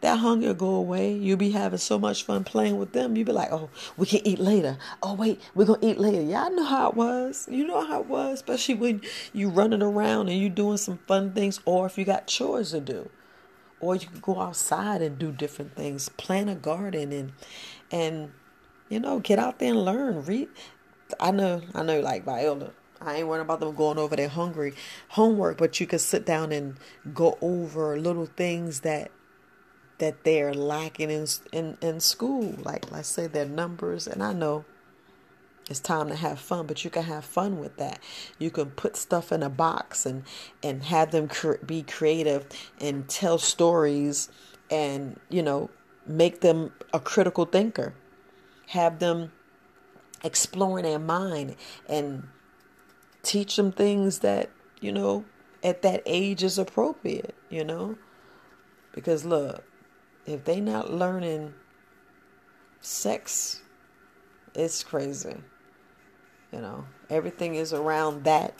that 0.02 0.18
hunger 0.18 0.48
will 0.48 0.54
go 0.54 0.74
away. 0.74 1.12
You'll 1.12 1.36
be 1.36 1.52
having 1.52 1.78
so 1.78 1.96
much 1.96 2.24
fun 2.24 2.42
playing 2.42 2.76
with 2.76 2.92
them. 2.92 3.16
You'll 3.16 3.26
be 3.26 3.32
like, 3.32 3.52
oh, 3.52 3.70
we 3.96 4.04
can 4.04 4.26
eat 4.26 4.40
later. 4.40 4.76
Oh, 5.00 5.14
wait, 5.14 5.40
we're 5.54 5.64
going 5.64 5.80
to 5.80 5.86
eat 5.86 5.98
later. 5.98 6.22
Y'all 6.22 6.50
know 6.50 6.64
how 6.64 6.88
it 6.88 6.96
was. 6.96 7.46
You 7.48 7.64
know 7.64 7.86
how 7.86 8.00
it 8.00 8.06
was, 8.06 8.34
especially 8.34 8.74
when 8.74 9.00
you 9.32 9.48
running 9.48 9.80
around 9.80 10.28
and 10.28 10.36
you 10.38 10.48
doing 10.48 10.76
some 10.76 10.98
fun 11.06 11.32
things 11.34 11.60
or 11.64 11.86
if 11.86 11.96
you 11.96 12.04
got 12.04 12.26
chores 12.26 12.72
to 12.72 12.80
do. 12.80 13.10
Or 13.78 13.94
you 13.94 14.08
can 14.08 14.18
go 14.20 14.40
outside 14.40 15.02
and 15.02 15.18
do 15.18 15.30
different 15.30 15.76
things, 15.76 16.08
plant 16.08 16.50
a 16.50 16.54
garden 16.56 17.12
and, 17.12 17.32
and, 17.92 18.32
you 18.88 18.98
know, 18.98 19.20
get 19.20 19.38
out 19.38 19.60
there 19.60 19.70
and 19.70 19.84
learn. 19.84 20.24
Read. 20.24 20.48
I 21.20 21.30
know, 21.30 21.62
I 21.74 21.82
know, 21.82 22.00
like 22.00 22.24
Viola. 22.24 22.70
I 23.00 23.16
ain't 23.16 23.28
worrying 23.28 23.44
about 23.44 23.60
them 23.60 23.74
going 23.74 23.98
over 23.98 24.16
their 24.16 24.28
hungry 24.28 24.74
homework, 25.08 25.58
but 25.58 25.78
you 25.80 25.86
can 25.86 25.98
sit 25.98 26.24
down 26.24 26.52
and 26.52 26.76
go 27.12 27.36
over 27.40 27.98
little 27.98 28.26
things 28.26 28.80
that 28.80 29.10
that 29.98 30.24
they're 30.24 30.52
lacking 30.52 31.10
in, 31.10 31.26
in, 31.52 31.76
in 31.80 32.00
school. 32.00 32.56
Like, 32.58 32.90
let's 32.90 33.08
say 33.08 33.28
their 33.28 33.46
numbers. 33.46 34.08
And 34.08 34.20
I 34.20 34.32
know 34.32 34.64
it's 35.70 35.78
time 35.78 36.08
to 36.08 36.16
have 36.16 36.40
fun, 36.40 36.66
but 36.66 36.84
you 36.84 36.90
can 36.90 37.04
have 37.04 37.24
fun 37.24 37.60
with 37.60 37.76
that. 37.76 38.00
You 38.36 38.50
can 38.50 38.70
put 38.70 38.96
stuff 38.96 39.30
in 39.30 39.44
a 39.44 39.48
box 39.48 40.04
and, 40.04 40.24
and 40.60 40.82
have 40.82 41.12
them 41.12 41.28
cre- 41.28 41.64
be 41.64 41.82
creative 41.82 42.46
and 42.80 43.08
tell 43.08 43.38
stories 43.38 44.28
and, 44.70 45.20
you 45.28 45.42
know, 45.42 45.70
make 46.06 46.40
them 46.40 46.72
a 46.92 47.00
critical 47.00 47.44
thinker. 47.44 47.94
Have 48.68 48.98
them 48.98 49.32
exploring 50.24 50.84
their 50.84 50.98
mind 50.98 51.56
and 51.88 52.28
teach 53.22 53.56
them 53.56 53.72
things 53.72 54.20
that, 54.20 54.50
you 54.80 54.92
know, 54.92 55.24
at 55.62 55.82
that 55.82 56.02
age 56.06 56.42
is 56.42 56.58
appropriate, 56.58 57.34
you 57.48 57.64
know? 57.64 57.96
Because 58.92 59.24
look, 59.24 59.64
if 60.26 60.44
they 60.44 60.60
not 60.60 60.92
learning 60.92 61.54
sex, 62.80 63.62
it's 64.54 64.82
crazy. 64.82 65.36
You 66.52 66.60
know, 66.60 66.86
everything 67.08 67.54
is 67.54 67.72
around 67.72 68.24
that 68.24 68.54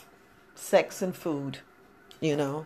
sex 0.55 1.01
and 1.01 1.15
food, 1.15 1.59
you 2.19 2.35
know. 2.35 2.65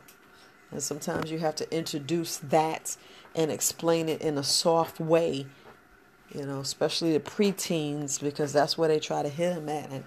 And 0.71 0.81
sometimes 0.83 1.31
you 1.31 1.39
have 1.39 1.55
to 1.55 1.75
introduce 1.75 2.37
that 2.37 2.95
and 3.37 3.51
explain 3.51 4.09
it 4.09 4.21
in 4.21 4.37
a 4.37 4.43
soft 4.43 4.99
way, 4.99 5.45
you 6.33 6.45
know, 6.45 6.59
especially 6.59 7.13
the 7.13 7.19
preteens 7.19 8.19
because 8.21 8.51
that's 8.51 8.77
where 8.77 8.89
they 8.89 8.99
try 8.99 9.21
to 9.21 9.29
hit 9.29 9.53
them 9.53 9.69
at. 9.69 9.91
And, 9.91 10.03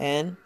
and 0.00 0.36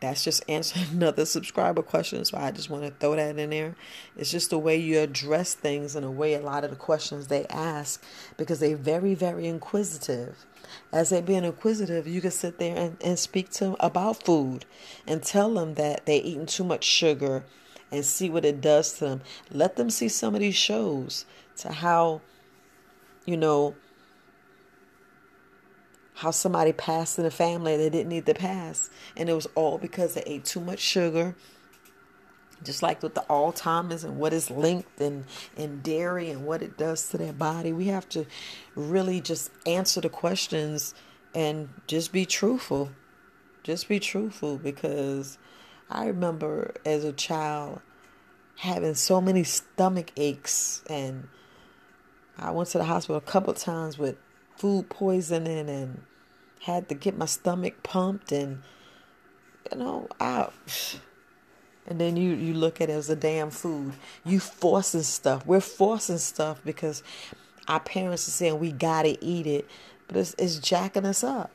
that's 0.00 0.22
just 0.22 0.44
answering 0.48 0.86
another 0.92 1.24
subscriber 1.24 1.82
question. 1.82 2.24
So 2.26 2.36
I 2.36 2.50
just 2.50 2.68
want 2.68 2.84
to 2.84 2.90
throw 2.90 3.16
that 3.16 3.38
in 3.38 3.50
there. 3.50 3.74
It's 4.16 4.30
just 4.30 4.50
the 4.50 4.58
way 4.58 4.76
you 4.76 5.00
address 5.00 5.54
things 5.54 5.96
and 5.96 6.04
the 6.04 6.10
way 6.10 6.34
a 6.34 6.40
lot 6.40 6.62
of 6.62 6.70
the 6.70 6.76
questions 6.76 7.26
they 7.26 7.46
ask 7.46 8.04
because 8.36 8.60
they're 8.60 8.76
very, 8.76 9.14
very 9.14 9.46
inquisitive. 9.46 10.44
As 10.92 11.08
they 11.08 11.22
being 11.22 11.44
inquisitive, 11.44 12.06
you 12.06 12.20
can 12.20 12.30
sit 12.30 12.58
there 12.58 12.76
and, 12.76 12.96
and 13.02 13.18
speak 13.18 13.48
to 13.52 13.64
them 13.64 13.76
about 13.80 14.22
food 14.24 14.66
and 15.06 15.22
tell 15.22 15.54
them 15.54 15.74
that 15.74 16.04
they're 16.04 16.20
eating 16.22 16.44
too 16.44 16.64
much 16.64 16.84
sugar 16.84 17.44
and 17.90 18.04
see 18.04 18.28
what 18.28 18.44
it 18.44 18.60
does 18.60 18.92
to 18.98 19.04
them. 19.06 19.20
Let 19.50 19.76
them 19.76 19.88
see 19.88 20.08
some 20.08 20.34
of 20.34 20.40
these 20.40 20.54
shows 20.54 21.24
to 21.58 21.72
how, 21.72 22.20
you 23.24 23.36
know, 23.36 23.74
how 26.14 26.32
somebody 26.32 26.72
passed 26.72 27.18
in 27.18 27.24
a 27.24 27.30
family 27.30 27.76
they 27.76 27.88
didn't 27.88 28.08
need 28.08 28.26
to 28.26 28.34
pass. 28.34 28.90
And 29.16 29.28
it 29.28 29.34
was 29.34 29.46
all 29.54 29.78
because 29.78 30.14
they 30.14 30.22
ate 30.26 30.44
too 30.44 30.60
much 30.60 30.80
sugar. 30.80 31.36
Just 32.64 32.82
like 32.82 33.04
with 33.04 33.14
the 33.14 33.24
Alzheimer's 33.30 34.02
and 34.02 34.16
what 34.16 34.32
is 34.32 34.50
linked 34.50 35.00
in, 35.00 35.26
in 35.56 35.80
dairy 35.80 36.28
and 36.28 36.44
what 36.44 36.60
it 36.60 36.76
does 36.76 37.08
to 37.10 37.18
their 37.18 37.32
body. 37.32 37.72
We 37.72 37.86
have 37.86 38.08
to 38.08 38.26
really 38.74 39.20
just 39.20 39.52
answer 39.64 40.00
the 40.00 40.08
questions 40.08 40.92
and 41.36 41.68
just 41.86 42.10
be 42.10 42.26
truthful. 42.26 42.90
Just 43.62 43.88
be 43.88 44.00
truthful 44.00 44.56
because 44.56 45.38
I 45.88 46.06
remember 46.06 46.74
as 46.84 47.04
a 47.04 47.12
child 47.12 47.80
having 48.56 48.94
so 48.94 49.20
many 49.20 49.44
stomach 49.44 50.10
aches 50.16 50.82
and 50.90 51.28
I 52.38 52.50
went 52.52 52.68
to 52.70 52.78
the 52.78 52.84
hospital 52.84 53.16
a 53.16 53.20
couple 53.20 53.52
times 53.54 53.98
with 53.98 54.16
food 54.56 54.88
poisoning 54.88 55.68
and 55.68 56.02
had 56.62 56.88
to 56.88 56.94
get 56.94 57.16
my 57.16 57.26
stomach 57.26 57.82
pumped 57.82 58.32
and 58.32 58.62
you 59.70 59.78
know 59.78 60.08
I 60.20 60.48
and 61.86 62.00
then 62.00 62.16
you 62.16 62.34
you 62.34 62.54
look 62.54 62.80
at 62.80 62.90
it 62.90 62.92
as 62.92 63.10
a 63.10 63.16
damn 63.16 63.50
food. 63.50 63.94
You 64.24 64.40
forcing 64.40 65.02
stuff. 65.02 65.46
We're 65.46 65.60
forcing 65.60 66.18
stuff 66.18 66.60
because 66.64 67.02
our 67.66 67.80
parents 67.80 68.28
are 68.28 68.32
saying 68.32 68.58
we 68.58 68.72
gotta 68.72 69.16
eat 69.24 69.46
it 69.46 69.68
but 70.06 70.16
it's, 70.16 70.34
it's 70.38 70.58
jacking 70.58 71.04
us 71.04 71.22
up. 71.22 71.50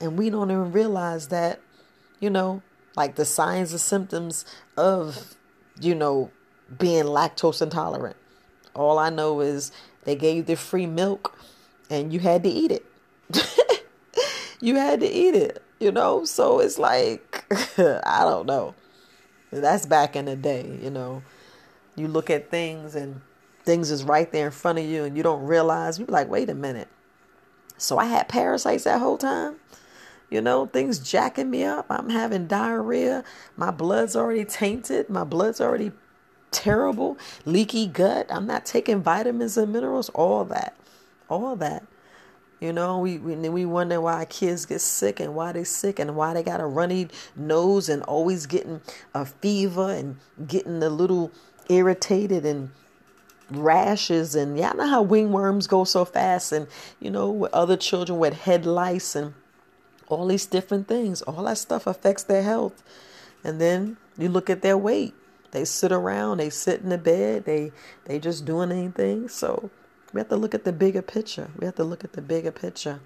And 0.00 0.16
we 0.16 0.30
don't 0.30 0.50
even 0.50 0.72
realize 0.72 1.28
that 1.28 1.60
you 2.20 2.30
know 2.30 2.62
like 2.96 3.16
the 3.16 3.24
signs 3.24 3.72
and 3.72 3.80
symptoms 3.80 4.44
of 4.76 5.36
you 5.80 5.94
know 5.94 6.30
being 6.78 7.04
lactose 7.04 7.62
intolerant. 7.62 8.16
All 8.74 8.98
i 8.98 9.10
know 9.10 9.40
is 9.40 9.72
they 10.04 10.16
gave 10.16 10.46
the 10.46 10.56
free 10.56 10.86
milk 10.86 11.36
and 11.88 12.12
you 12.12 12.20
had 12.20 12.42
to 12.44 12.48
eat 12.48 12.70
it. 12.70 12.86
you 14.60 14.76
had 14.76 15.00
to 15.00 15.06
eat 15.06 15.34
it, 15.34 15.62
you 15.78 15.92
know? 15.92 16.24
So 16.24 16.60
it's 16.60 16.78
like, 16.78 17.44
I 17.78 18.20
don't 18.24 18.46
know. 18.46 18.74
That's 19.50 19.86
back 19.86 20.16
in 20.16 20.26
the 20.26 20.36
day, 20.36 20.78
you 20.80 20.90
know. 20.90 21.22
You 21.96 22.08
look 22.08 22.30
at 22.30 22.50
things 22.50 22.94
and 22.94 23.20
things 23.64 23.90
is 23.90 24.04
right 24.04 24.30
there 24.30 24.46
in 24.46 24.52
front 24.52 24.78
of 24.78 24.84
you 24.84 25.04
and 25.04 25.16
you 25.16 25.22
don't 25.22 25.44
realize. 25.44 25.98
You're 25.98 26.08
like, 26.08 26.28
wait 26.28 26.48
a 26.48 26.54
minute. 26.54 26.88
So 27.76 27.98
I 27.98 28.06
had 28.06 28.28
parasites 28.28 28.84
that 28.84 29.00
whole 29.00 29.18
time? 29.18 29.56
You 30.30 30.40
know, 30.40 30.66
things 30.66 31.00
jacking 31.00 31.50
me 31.50 31.64
up. 31.64 31.86
I'm 31.90 32.10
having 32.10 32.46
diarrhea. 32.46 33.24
My 33.56 33.72
blood's 33.72 34.14
already 34.14 34.44
tainted. 34.44 35.10
My 35.10 35.24
blood's 35.24 35.60
already 35.60 35.90
terrible. 36.50 37.18
Leaky 37.44 37.86
gut. 37.86 38.26
I'm 38.30 38.46
not 38.46 38.64
taking 38.66 39.02
vitamins 39.02 39.56
and 39.56 39.72
minerals. 39.72 40.08
All 40.10 40.44
that 40.46 40.76
all 41.30 41.56
that. 41.56 41.84
You 42.60 42.74
know, 42.74 42.98
we, 42.98 43.16
we 43.16 43.36
we 43.48 43.64
wonder 43.64 44.02
why 44.02 44.26
kids 44.26 44.66
get 44.66 44.82
sick 44.82 45.18
and 45.18 45.34
why 45.34 45.52
they 45.52 45.64
sick 45.64 45.98
and 45.98 46.14
why 46.14 46.34
they 46.34 46.42
got 46.42 46.60
a 46.60 46.66
runny 46.66 47.08
nose 47.34 47.88
and 47.88 48.02
always 48.02 48.44
getting 48.44 48.82
a 49.14 49.24
fever 49.24 49.90
and 49.90 50.16
getting 50.46 50.82
a 50.82 50.90
little 50.90 51.32
irritated 51.70 52.44
and 52.44 52.70
rashes 53.50 54.34
and 54.36 54.58
y'all 54.58 54.76
know 54.76 54.86
how 54.86 55.04
ringworms 55.04 55.68
go 55.68 55.82
so 55.82 56.04
fast 56.04 56.52
and 56.52 56.68
you 57.00 57.10
know 57.10 57.28
with 57.28 57.52
other 57.52 57.76
children 57.76 58.16
with 58.16 58.32
head 58.32 58.64
lice 58.64 59.16
and 59.16 59.34
all 60.06 60.28
these 60.28 60.46
different 60.46 60.86
things 60.86 61.20
all 61.22 61.42
that 61.42 61.58
stuff 61.58 61.84
affects 61.84 62.22
their 62.22 62.44
health 62.44 62.80
and 63.42 63.60
then 63.60 63.96
you 64.16 64.28
look 64.28 64.48
at 64.48 64.62
their 64.62 64.78
weight 64.78 65.14
they 65.52 65.64
sit 65.64 65.92
around 65.92 66.38
they 66.38 66.50
sit 66.50 66.80
in 66.80 66.88
the 66.88 66.98
bed 66.98 67.44
they 67.44 67.72
they 68.04 68.18
just 68.18 68.44
doing 68.44 68.70
anything 68.70 69.28
so 69.28 69.70
we 70.12 70.20
have 70.20 70.28
to 70.28 70.36
look 70.36 70.54
at 70.54 70.64
the 70.64 70.72
bigger 70.72 71.02
picture. 71.02 71.50
We 71.58 71.66
have 71.66 71.76
to 71.76 71.84
look 71.84 72.04
at 72.04 72.12
the 72.12 72.22
bigger 72.22 72.50
picture. 72.50 73.00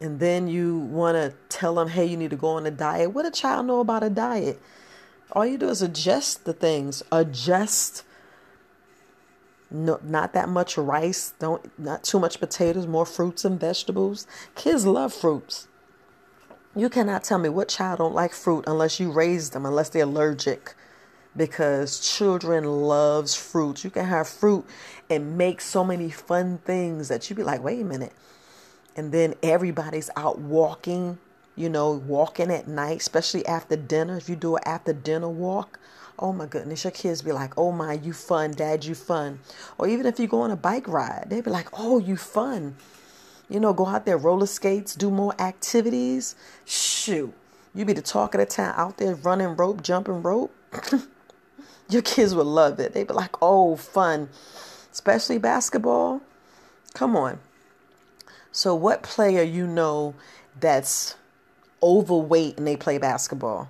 And 0.00 0.18
then 0.18 0.48
you 0.48 0.78
want 0.78 1.16
to 1.16 1.34
tell 1.48 1.76
them 1.76 1.88
hey 1.88 2.04
you 2.04 2.16
need 2.16 2.30
to 2.30 2.36
go 2.36 2.48
on 2.48 2.66
a 2.66 2.70
diet. 2.70 3.12
What 3.12 3.26
a 3.26 3.30
child 3.30 3.66
know 3.66 3.80
about 3.80 4.02
a 4.02 4.10
diet? 4.10 4.60
All 5.32 5.46
you 5.46 5.56
do 5.56 5.68
is 5.68 5.82
adjust 5.82 6.44
the 6.44 6.52
things. 6.52 7.02
Adjust. 7.12 8.04
No, 9.70 9.98
not 10.02 10.34
that 10.34 10.48
much 10.48 10.76
rice, 10.76 11.32
don't 11.38 11.78
not 11.78 12.04
too 12.04 12.20
much 12.20 12.38
potatoes, 12.38 12.86
more 12.86 13.06
fruits 13.06 13.44
and 13.44 13.58
vegetables. 13.58 14.26
Kids 14.54 14.86
love 14.86 15.12
fruits. 15.12 15.66
You 16.76 16.88
cannot 16.88 17.24
tell 17.24 17.38
me 17.38 17.48
what 17.48 17.68
child 17.68 17.98
don't 17.98 18.14
like 18.14 18.32
fruit 18.32 18.64
unless 18.66 19.00
you 19.00 19.10
raise 19.10 19.50
them, 19.50 19.64
unless 19.64 19.88
they're 19.88 20.04
allergic. 20.04 20.74
Because 21.36 21.98
children 22.00 22.64
loves 22.64 23.34
fruits. 23.34 23.82
You 23.84 23.90
can 23.90 24.04
have 24.04 24.28
fruit 24.28 24.64
and 25.10 25.36
make 25.36 25.60
so 25.60 25.84
many 25.84 26.10
fun 26.10 26.58
things 26.58 27.08
that 27.08 27.28
you 27.28 27.36
be 27.36 27.42
like, 27.42 27.62
wait 27.62 27.80
a 27.80 27.84
minute. 27.84 28.12
And 28.96 29.10
then 29.10 29.34
everybody's 29.42 30.10
out 30.16 30.38
walking, 30.38 31.18
you 31.56 31.68
know, 31.68 31.90
walking 31.90 32.52
at 32.52 32.68
night, 32.68 32.98
especially 32.98 33.44
after 33.46 33.74
dinner. 33.74 34.16
If 34.16 34.28
you 34.28 34.36
do 34.36 34.54
an 34.56 34.62
after 34.64 34.92
dinner 34.92 35.28
walk, 35.28 35.80
Oh 36.18 36.32
my 36.32 36.46
goodness, 36.46 36.84
your 36.84 36.92
kids 36.92 37.22
be 37.22 37.32
like, 37.32 37.58
oh 37.58 37.72
my, 37.72 37.94
you 37.94 38.12
fun, 38.12 38.52
dad, 38.52 38.84
you 38.84 38.94
fun. 38.94 39.40
Or 39.78 39.88
even 39.88 40.06
if 40.06 40.20
you 40.20 40.28
go 40.28 40.42
on 40.42 40.52
a 40.52 40.56
bike 40.56 40.86
ride, 40.86 41.26
they 41.28 41.40
be 41.40 41.50
like, 41.50 41.68
oh, 41.72 41.98
you 41.98 42.16
fun. 42.16 42.76
You 43.48 43.58
know, 43.58 43.72
go 43.72 43.86
out 43.86 44.06
there, 44.06 44.16
roller 44.16 44.46
skates, 44.46 44.94
do 44.94 45.10
more 45.10 45.34
activities. 45.40 46.36
Shoot, 46.64 47.34
you 47.74 47.84
be 47.84 47.92
the 47.92 48.02
talk 48.02 48.34
of 48.34 48.38
the 48.38 48.46
town 48.46 48.74
out 48.76 48.98
there 48.98 49.16
running 49.16 49.56
rope, 49.56 49.82
jumping 49.82 50.22
rope. 50.22 50.54
your 51.88 52.02
kids 52.02 52.34
would 52.34 52.46
love 52.46 52.80
it. 52.80 52.92
They'd 52.92 53.06
be 53.06 53.14
like, 53.14 53.36
oh, 53.42 53.76
fun. 53.76 54.28
Especially 54.92 55.38
basketball. 55.38 56.20
Come 56.94 57.16
on. 57.16 57.38
So, 58.52 58.74
what 58.74 59.02
player 59.02 59.42
you 59.42 59.66
know 59.66 60.14
that's 60.60 61.16
overweight 61.82 62.56
and 62.56 62.66
they 62.66 62.76
play 62.76 62.98
basketball? 62.98 63.68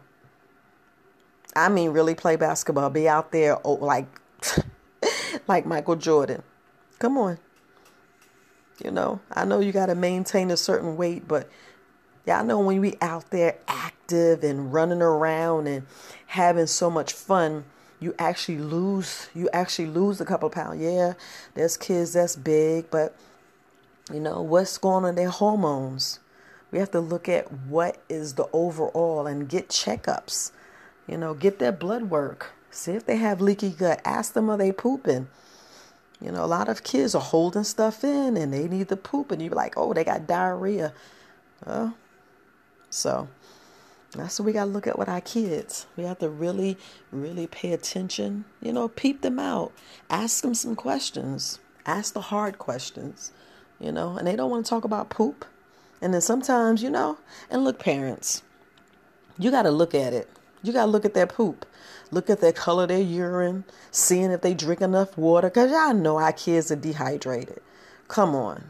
I 1.56 1.68
mean, 1.68 1.90
really 1.90 2.14
play 2.14 2.36
basketball, 2.36 2.90
be 2.90 3.08
out 3.08 3.32
there 3.32 3.58
oh, 3.64 3.74
like, 3.74 4.06
like 5.48 5.64
Michael 5.64 5.96
Jordan. 5.96 6.42
Come 6.98 7.16
on. 7.16 7.38
You 8.84 8.90
know, 8.90 9.20
I 9.32 9.44
know 9.44 9.60
you 9.60 9.72
got 9.72 9.86
to 9.86 9.94
maintain 9.94 10.50
a 10.50 10.56
certain 10.56 10.96
weight, 10.96 11.28
but 11.28 11.48
y'all 12.26 12.44
know 12.44 12.58
when 12.58 12.80
we 12.80 12.96
out 13.00 13.30
there 13.30 13.56
active 13.68 14.42
and 14.42 14.72
running 14.72 15.00
around 15.00 15.68
and 15.68 15.86
having 16.26 16.66
so 16.66 16.90
much 16.90 17.12
fun, 17.12 17.64
you 18.04 18.14
actually 18.18 18.58
lose. 18.58 19.28
You 19.34 19.48
actually 19.52 19.88
lose 19.88 20.20
a 20.20 20.24
couple 20.24 20.48
pounds. 20.50 20.80
Yeah, 20.80 21.14
there's 21.54 21.76
kids 21.76 22.12
that's 22.12 22.36
big, 22.36 22.90
but 22.90 23.16
you 24.12 24.20
know 24.20 24.42
what's 24.42 24.78
going 24.78 25.04
on 25.04 25.10
in 25.10 25.14
their 25.16 25.30
hormones. 25.30 26.20
We 26.70 26.78
have 26.78 26.90
to 26.92 27.00
look 27.00 27.28
at 27.28 27.50
what 27.52 27.98
is 28.08 28.34
the 28.34 28.48
overall 28.52 29.26
and 29.26 29.48
get 29.48 29.68
checkups 29.68 30.50
you 31.06 31.16
know, 31.16 31.34
get 31.34 31.58
their 31.58 31.72
blood 31.72 32.04
work. 32.04 32.52
See 32.70 32.92
if 32.92 33.06
they 33.06 33.16
have 33.16 33.40
leaky 33.40 33.70
gut. 33.70 34.00
Ask 34.04 34.32
them 34.32 34.50
are 34.50 34.56
they 34.56 34.72
pooping. 34.72 35.28
You 36.20 36.32
know, 36.32 36.44
a 36.44 36.46
lot 36.46 36.68
of 36.68 36.82
kids 36.82 37.14
are 37.14 37.20
holding 37.20 37.64
stuff 37.64 38.02
in 38.02 38.36
and 38.36 38.52
they 38.52 38.66
need 38.68 38.88
to 38.88 38.96
poop, 38.96 39.30
and 39.30 39.42
you're 39.42 39.52
like, 39.52 39.74
oh, 39.76 39.92
they 39.92 40.04
got 40.04 40.26
diarrhea. 40.26 40.92
Well, 41.66 41.94
so 42.90 43.28
that's 44.20 44.38
what 44.38 44.46
we 44.46 44.52
got 44.52 44.66
to 44.66 44.70
look 44.70 44.86
at 44.86 44.98
with 44.98 45.08
our 45.08 45.20
kids. 45.20 45.86
We 45.96 46.04
have 46.04 46.18
to 46.20 46.28
really, 46.28 46.76
really 47.10 47.46
pay 47.46 47.72
attention. 47.72 48.44
You 48.60 48.72
know, 48.72 48.88
peep 48.88 49.22
them 49.22 49.38
out. 49.38 49.72
Ask 50.08 50.42
them 50.42 50.54
some 50.54 50.76
questions. 50.76 51.58
Ask 51.86 52.14
the 52.14 52.20
hard 52.20 52.58
questions. 52.58 53.32
You 53.80 53.90
know, 53.92 54.16
and 54.16 54.26
they 54.26 54.36
don't 54.36 54.50
want 54.50 54.64
to 54.64 54.70
talk 54.70 54.84
about 54.84 55.10
poop. 55.10 55.44
And 56.00 56.14
then 56.14 56.20
sometimes, 56.20 56.82
you 56.82 56.90
know, 56.90 57.18
and 57.50 57.64
look, 57.64 57.78
parents, 57.78 58.42
you 59.38 59.50
got 59.50 59.62
to 59.62 59.70
look 59.70 59.94
at 59.94 60.12
it. 60.12 60.28
You 60.62 60.72
got 60.72 60.86
to 60.86 60.90
look 60.90 61.04
at 61.04 61.14
their 61.14 61.26
poop. 61.26 61.66
Look 62.10 62.30
at 62.30 62.40
their 62.40 62.52
color, 62.52 62.86
their 62.86 63.00
urine, 63.00 63.64
seeing 63.90 64.30
if 64.30 64.40
they 64.42 64.54
drink 64.54 64.80
enough 64.80 65.16
water. 65.18 65.48
Because 65.48 65.70
y'all 65.70 65.94
know 65.94 66.18
our 66.18 66.32
kids 66.32 66.70
are 66.70 66.76
dehydrated. 66.76 67.60
Come 68.08 68.34
on. 68.34 68.64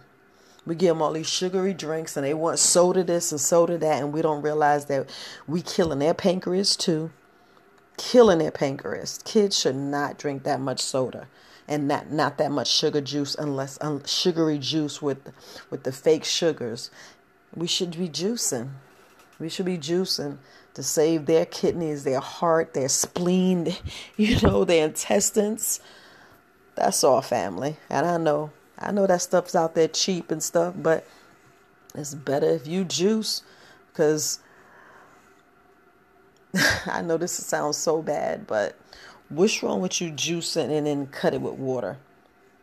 We 0.66 0.74
give 0.74 0.88
them 0.88 1.02
all 1.02 1.12
these 1.12 1.28
sugary 1.28 1.74
drinks 1.74 2.16
and 2.16 2.24
they 2.24 2.34
want 2.34 2.58
soda 2.58 3.04
this 3.04 3.32
and 3.32 3.40
soda 3.40 3.76
that. 3.78 4.02
And 4.02 4.12
we 4.12 4.22
don't 4.22 4.42
realize 4.42 4.86
that 4.86 5.10
we 5.46 5.60
killing 5.60 5.98
their 5.98 6.14
pancreas 6.14 6.76
too. 6.76 7.10
Killing 7.96 8.38
their 8.38 8.50
pancreas. 8.50 9.18
Kids 9.24 9.58
should 9.58 9.76
not 9.76 10.18
drink 10.18 10.42
that 10.44 10.60
much 10.60 10.80
soda 10.80 11.28
and 11.66 11.88
not 11.88 12.10
not 12.10 12.38
that 12.38 12.50
much 12.50 12.68
sugar 12.68 13.00
juice 13.00 13.34
unless 13.34 13.78
um, 13.80 14.04
sugary 14.04 14.58
juice 14.58 15.00
with 15.00 15.32
with 15.70 15.84
the 15.84 15.92
fake 15.92 16.24
sugars. 16.24 16.90
We 17.54 17.66
should 17.66 17.96
be 17.96 18.08
juicing. 18.08 18.70
We 19.38 19.48
should 19.48 19.66
be 19.66 19.78
juicing 19.78 20.38
to 20.74 20.82
save 20.82 21.26
their 21.26 21.46
kidneys, 21.46 22.04
their 22.04 22.20
heart, 22.20 22.74
their 22.74 22.88
spleen, 22.88 23.74
you 24.16 24.40
know, 24.40 24.64
their 24.64 24.86
intestines. 24.86 25.80
That's 26.74 27.04
all 27.04 27.22
family. 27.22 27.76
And 27.88 28.04
I 28.04 28.16
know, 28.16 28.50
I 28.78 28.92
know 28.92 29.06
that 29.06 29.22
stuff's 29.22 29.54
out 29.54 29.74
there 29.74 29.88
cheap 29.88 30.30
and 30.30 30.42
stuff, 30.42 30.74
but 30.76 31.06
it's 31.94 32.14
better 32.14 32.48
if 32.50 32.66
you 32.66 32.84
juice 32.84 33.42
because 33.92 34.40
I 36.86 37.02
know 37.02 37.16
this 37.16 37.32
sounds 37.32 37.76
so 37.76 38.02
bad, 38.02 38.46
but 38.46 38.76
what's 39.28 39.62
wrong 39.62 39.80
with 39.80 40.00
you 40.00 40.10
juicing 40.10 40.70
and 40.76 40.86
then 40.86 41.06
cut 41.06 41.34
it 41.34 41.40
with 41.40 41.54
water? 41.54 41.98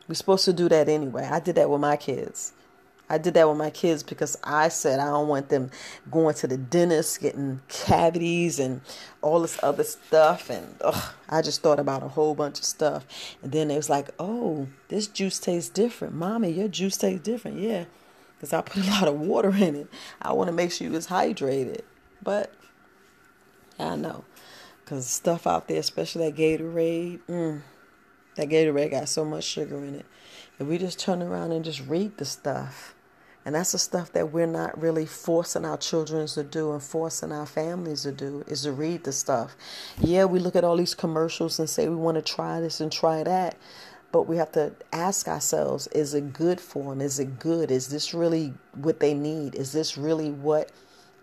We're 0.08 0.15
supposed 0.15 0.45
to 0.45 0.54
do 0.54 0.67
that 0.69 0.89
anyway. 0.89 1.28
I 1.32 1.39
did 1.39 1.56
that 1.56 1.69
with 1.69 1.82
my 1.82 1.95
kids. 1.95 2.54
I 3.12 3.17
did 3.17 3.34
that 3.34 3.50
with 3.50 3.58
my 3.58 3.71
kids 3.71 4.04
because 4.04 4.38
I 4.41 4.69
said 4.69 5.02
I 5.02 5.08
don't 5.08 5.28
want 5.28 5.50
them 5.50 5.69
going 6.10 6.34
to 6.36 6.47
the 6.47 6.56
dentist, 6.56 7.19
getting 7.19 7.60
cavities 7.67 8.58
and 8.58 8.80
all 9.21 9.41
this 9.41 9.60
other 9.62 9.84
stuff. 9.84 10.50
And 10.50 10.78
ugh, 10.80 11.13
I 11.28 11.41
just 11.41 11.62
thought 11.62 11.78
about 11.78 12.04
a 12.04 12.08
whole 12.08 12.36
bunch 12.36 12.60
of 12.60 12.63
stuff. 12.63 13.06
And 13.43 13.52
then 13.52 13.69
it 13.69 13.76
was 13.76 13.89
like, 13.89 14.12
oh, 14.17 14.67
this 14.88 15.08
juice 15.08 15.39
tastes 15.39 15.69
different. 15.69 16.13
Mommy, 16.13 16.52
your 16.52 16.69
juice 16.69 16.95
tastes 16.95 17.21
different. 17.21 17.60
Yeah, 17.60 17.84
because 18.38 18.54
I 18.54 18.62
put 18.62 18.88
a 18.88 18.89
lot 18.91 19.10
of 19.10 19.19
water 19.19 19.54
in 19.54 19.76
it. 19.76 19.88
I 20.21 20.32
want 20.32 20.47
to 20.47 20.54
make 20.54 20.71
sure 20.71 20.88
you 20.88 20.93
was 20.93 21.08
hydrated. 21.08 21.82
But 22.24 22.54
I 23.78 23.97
know. 23.97 24.24
Because 24.86 25.06
stuff 25.06 25.45
out 25.45 25.67
there, 25.67 25.82
especially 25.82 26.32
that 26.32 26.39
Gatorade, 26.39 27.19
mm, 27.28 27.62
that 28.38 28.47
Gatorade 28.47 28.91
got 28.91 29.10
so 29.10 29.26
much 29.26 29.43
sugar 29.43 29.84
in 29.84 29.95
it. 29.95 30.06
If 30.60 30.67
we 30.67 30.78
just 30.78 30.97
turn 30.97 31.21
around 31.21 31.52
and 31.52 31.65
just 31.65 31.86
read 31.86 32.17
the 32.17 32.26
stuff, 32.26 32.95
and 33.45 33.56
that's 33.56 33.71
the 33.71 33.80
stuff 33.80 34.12
that 34.13 34.32
we're 34.32 34.45
not 34.45 34.80
really 34.80 35.06
forcing 35.06 35.65
our 35.65 35.77
children 35.77 36.27
to 36.27 36.43
do 36.43 36.73
and 36.73 36.84
forcing 36.84 37.32
our 37.32 37.47
families 37.47 38.04
to 38.04 38.12
do 38.12 38.43
is 38.47 38.63
to 38.63 38.71
read 38.71 39.04
the 39.04 39.12
stuff. 39.12 39.56
Yeah, 39.99 40.25
we 40.25 40.39
look 40.39 40.56
at 40.56 40.63
all 40.63 40.77
these 40.77 40.93
commercials 40.93 41.58
and 41.58 41.69
say 41.69 41.89
we 41.89 41.95
want 41.95 42.15
to 42.15 42.21
try 42.21 42.60
this 42.60 42.82
and 42.82 42.91
try 42.91 43.23
that. 43.23 43.58
But 44.12 44.23
we 44.23 44.38
have 44.38 44.51
to 44.51 44.73
ask 44.91 45.27
ourselves, 45.27 45.88
is 45.88 46.13
it 46.13 46.34
good 46.34 46.60
for 46.60 46.91
them? 46.91 47.01
Is 47.01 47.17
it 47.17 47.39
good? 47.39 47.71
Is 47.71 47.88
this 47.88 48.13
really 48.13 48.54
what 48.75 48.99
they 48.99 49.13
need? 49.13 49.56
Is 49.56 49.71
this 49.71 49.97
really 49.97 50.32
what 50.32 50.69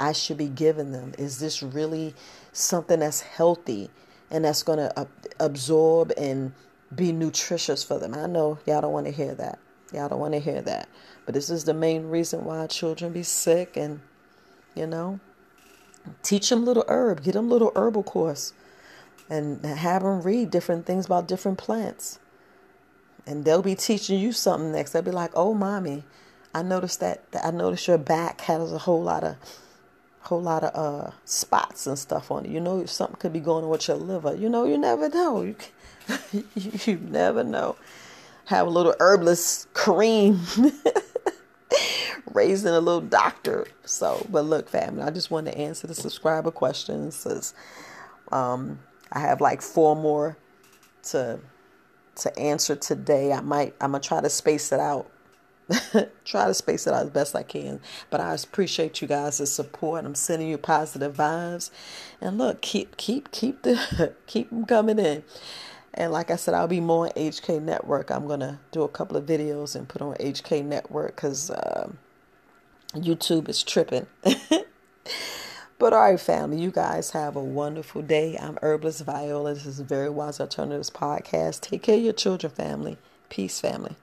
I 0.01 0.13
should 0.13 0.39
be 0.39 0.49
giving 0.49 0.91
them? 0.91 1.13
Is 1.19 1.39
this 1.39 1.63
really 1.63 2.15
something 2.53 3.01
that's 3.01 3.21
healthy 3.21 3.91
and 4.31 4.45
that's 4.45 4.63
going 4.63 4.79
to 4.79 5.07
absorb 5.39 6.13
and 6.17 6.53
be 6.95 7.13
nutritious 7.13 7.85
for 7.85 7.99
them? 7.99 8.15
I 8.15 8.27
know 8.27 8.59
y'all 8.67 8.81
don't 8.81 8.93
want 8.93 9.07
to 9.07 9.13
hear 9.13 9.35
that. 9.35 9.59
Y'all 9.93 10.09
don't 10.09 10.21
want 10.21 10.35
to 10.35 10.41
hear 10.41 10.61
that. 10.63 10.89
But 11.25 11.35
this 11.35 11.51
is 11.51 11.65
the 11.65 11.75
main 11.75 12.09
reason 12.09 12.45
why 12.45 12.67
children 12.67 13.13
be 13.13 13.23
sick 13.23 13.77
and, 13.77 14.01
you 14.75 14.87
know, 14.87 15.21
teach 16.23 16.49
them 16.51 16.65
little 16.65 16.85
herb, 16.89 17.23
get 17.23 17.33
them 17.33 17.49
little 17.49 17.73
herbal 17.75 18.03
course 18.03 18.53
and 19.31 19.65
have 19.65 20.03
them 20.03 20.23
read 20.23 20.51
different 20.51 20.87
things 20.87 21.07
about 21.07 21.29
different 21.29 21.59
plants. 21.59 22.19
And 23.27 23.45
they'll 23.45 23.63
be 23.63 23.75
teaching 23.75 24.19
you 24.19 24.33
something 24.33 24.73
next. 24.73 24.93
They'll 24.93 25.03
be 25.03 25.11
like, 25.11 25.33
"Oh, 25.35 25.53
mommy, 25.53 26.05
I 26.55 26.63
noticed 26.63 27.01
that 27.01 27.23
I 27.45 27.51
noticed 27.51 27.87
your 27.87 27.99
back 27.99 28.41
has 28.43 28.73
a 28.73 28.79
whole 28.79 29.03
lot 29.03 29.23
of 29.23 29.37
whole 30.21 30.41
lot 30.43 30.65
of 30.65 30.75
uh, 30.75 31.11
spots 31.25 31.87
and 31.87 31.99
stuff 31.99 32.31
on 32.31 32.47
it. 32.47 32.51
You 32.51 32.61
know, 32.61 32.85
something 32.87 33.17
could 33.17 33.33
be 33.33 33.41
going 33.41 33.65
on 33.65 33.71
with 33.71 33.89
your 33.89 33.97
liver. 33.97 34.35
You 34.35 34.49
know, 34.49 34.65
you 34.65 34.79
never 34.79 35.09
know. 35.09 35.43
You, 35.43 35.57
you 36.55 36.97
never 36.97 37.45
know. 37.45 37.77
Have 38.49 38.67
a 38.67 38.71
little 38.71 38.95
herbalist 38.99 39.73
cream 39.75 40.41
raising 42.33 42.71
a 42.71 42.81
little 42.81 43.03
doctor. 43.03 43.67
So, 43.85 44.27
but 44.31 44.47
look, 44.47 44.71
family, 44.71 45.03
I 45.03 45.11
just 45.11 45.31
wanted 45.31 45.53
to 45.53 45.59
answer 45.59 45.87
the 45.87 45.95
subscriber 45.95 46.51
questions. 46.51 47.23
Cause, 47.25 47.55
um, 48.33 48.79
I 49.13 49.21
have 49.21 49.41
like 49.41 49.63
four 49.63 49.97
more 49.97 50.39
to 51.11 51.41
to 52.17 52.39
answer 52.39 52.75
today. 52.75 53.33
I 53.33 53.41
might 53.41 53.75
I'm 53.81 53.93
gonna 53.93 54.03
try 54.03 54.21
to 54.21 54.31
space 54.31 54.73
it 54.73 54.81
out. 54.81 55.11
try 56.25 56.47
to 56.47 56.55
space 56.55 56.87
it 56.87 56.95
out 56.95 57.05
as 57.05 57.11
best 57.11 57.37
I 57.37 57.43
can. 57.43 57.81
But 58.09 58.21
I 58.21 58.35
appreciate 58.35 59.03
you 59.03 59.09
guys' 59.09 59.53
support. 59.53 60.07
I'm 60.07 60.15
sending 60.15 60.49
you 60.49 60.57
positive 60.57 61.17
vibes. 61.17 61.71
And 62.21 62.39
look, 62.39 62.63
keep 62.63 62.97
keep 62.97 63.31
keep 63.31 63.63
the 63.63 64.15
keep 64.27 64.51
them 64.51 64.65
coming 64.65 64.99
in. 64.99 65.23
And 65.99 66.13
like 66.13 66.31
I 66.31 66.37
said, 66.37 66.55
I'll 66.55 66.67
be 66.69 66.81
more 66.81 67.07
on 67.07 67.13
HK 67.13 67.61
Network. 67.61 68.11
I'm 68.11 68.27
gonna 68.27 68.61
do 68.73 68.83
a 68.83 68.89
couple 68.89 69.19
of 69.19 69.27
videos 69.27 69.77
and 69.77 69.87
put 69.87 70.01
on 70.01 70.15
HK 70.15 70.65
Network 70.65 71.17
because 71.17 71.51
um, 71.51 71.99
YouTube 72.95 73.51
is 73.51 73.63
tripping. 73.63 74.07
But 75.79 75.93
all 75.93 76.01
right, 76.01 76.19
family, 76.19 76.61
you 76.61 76.73
guys 76.73 77.13
have 77.13 77.37
a 77.37 77.43
wonderful 77.43 78.03
day. 78.03 78.37
I'm 78.37 78.59
Herbalist 78.63 79.05
Viola. 79.05 79.55
This 79.55 79.65
is 79.65 79.79
Very 79.79 80.11
Wise 80.11 80.41
Alternatives 80.41 80.91
Podcast. 80.91 81.61
Take 81.61 81.85
care 81.85 81.97
of 81.97 82.03
your 82.03 82.13
children, 82.13 82.53
family. 82.53 82.99
Peace, 83.29 83.61
family. 83.61 83.95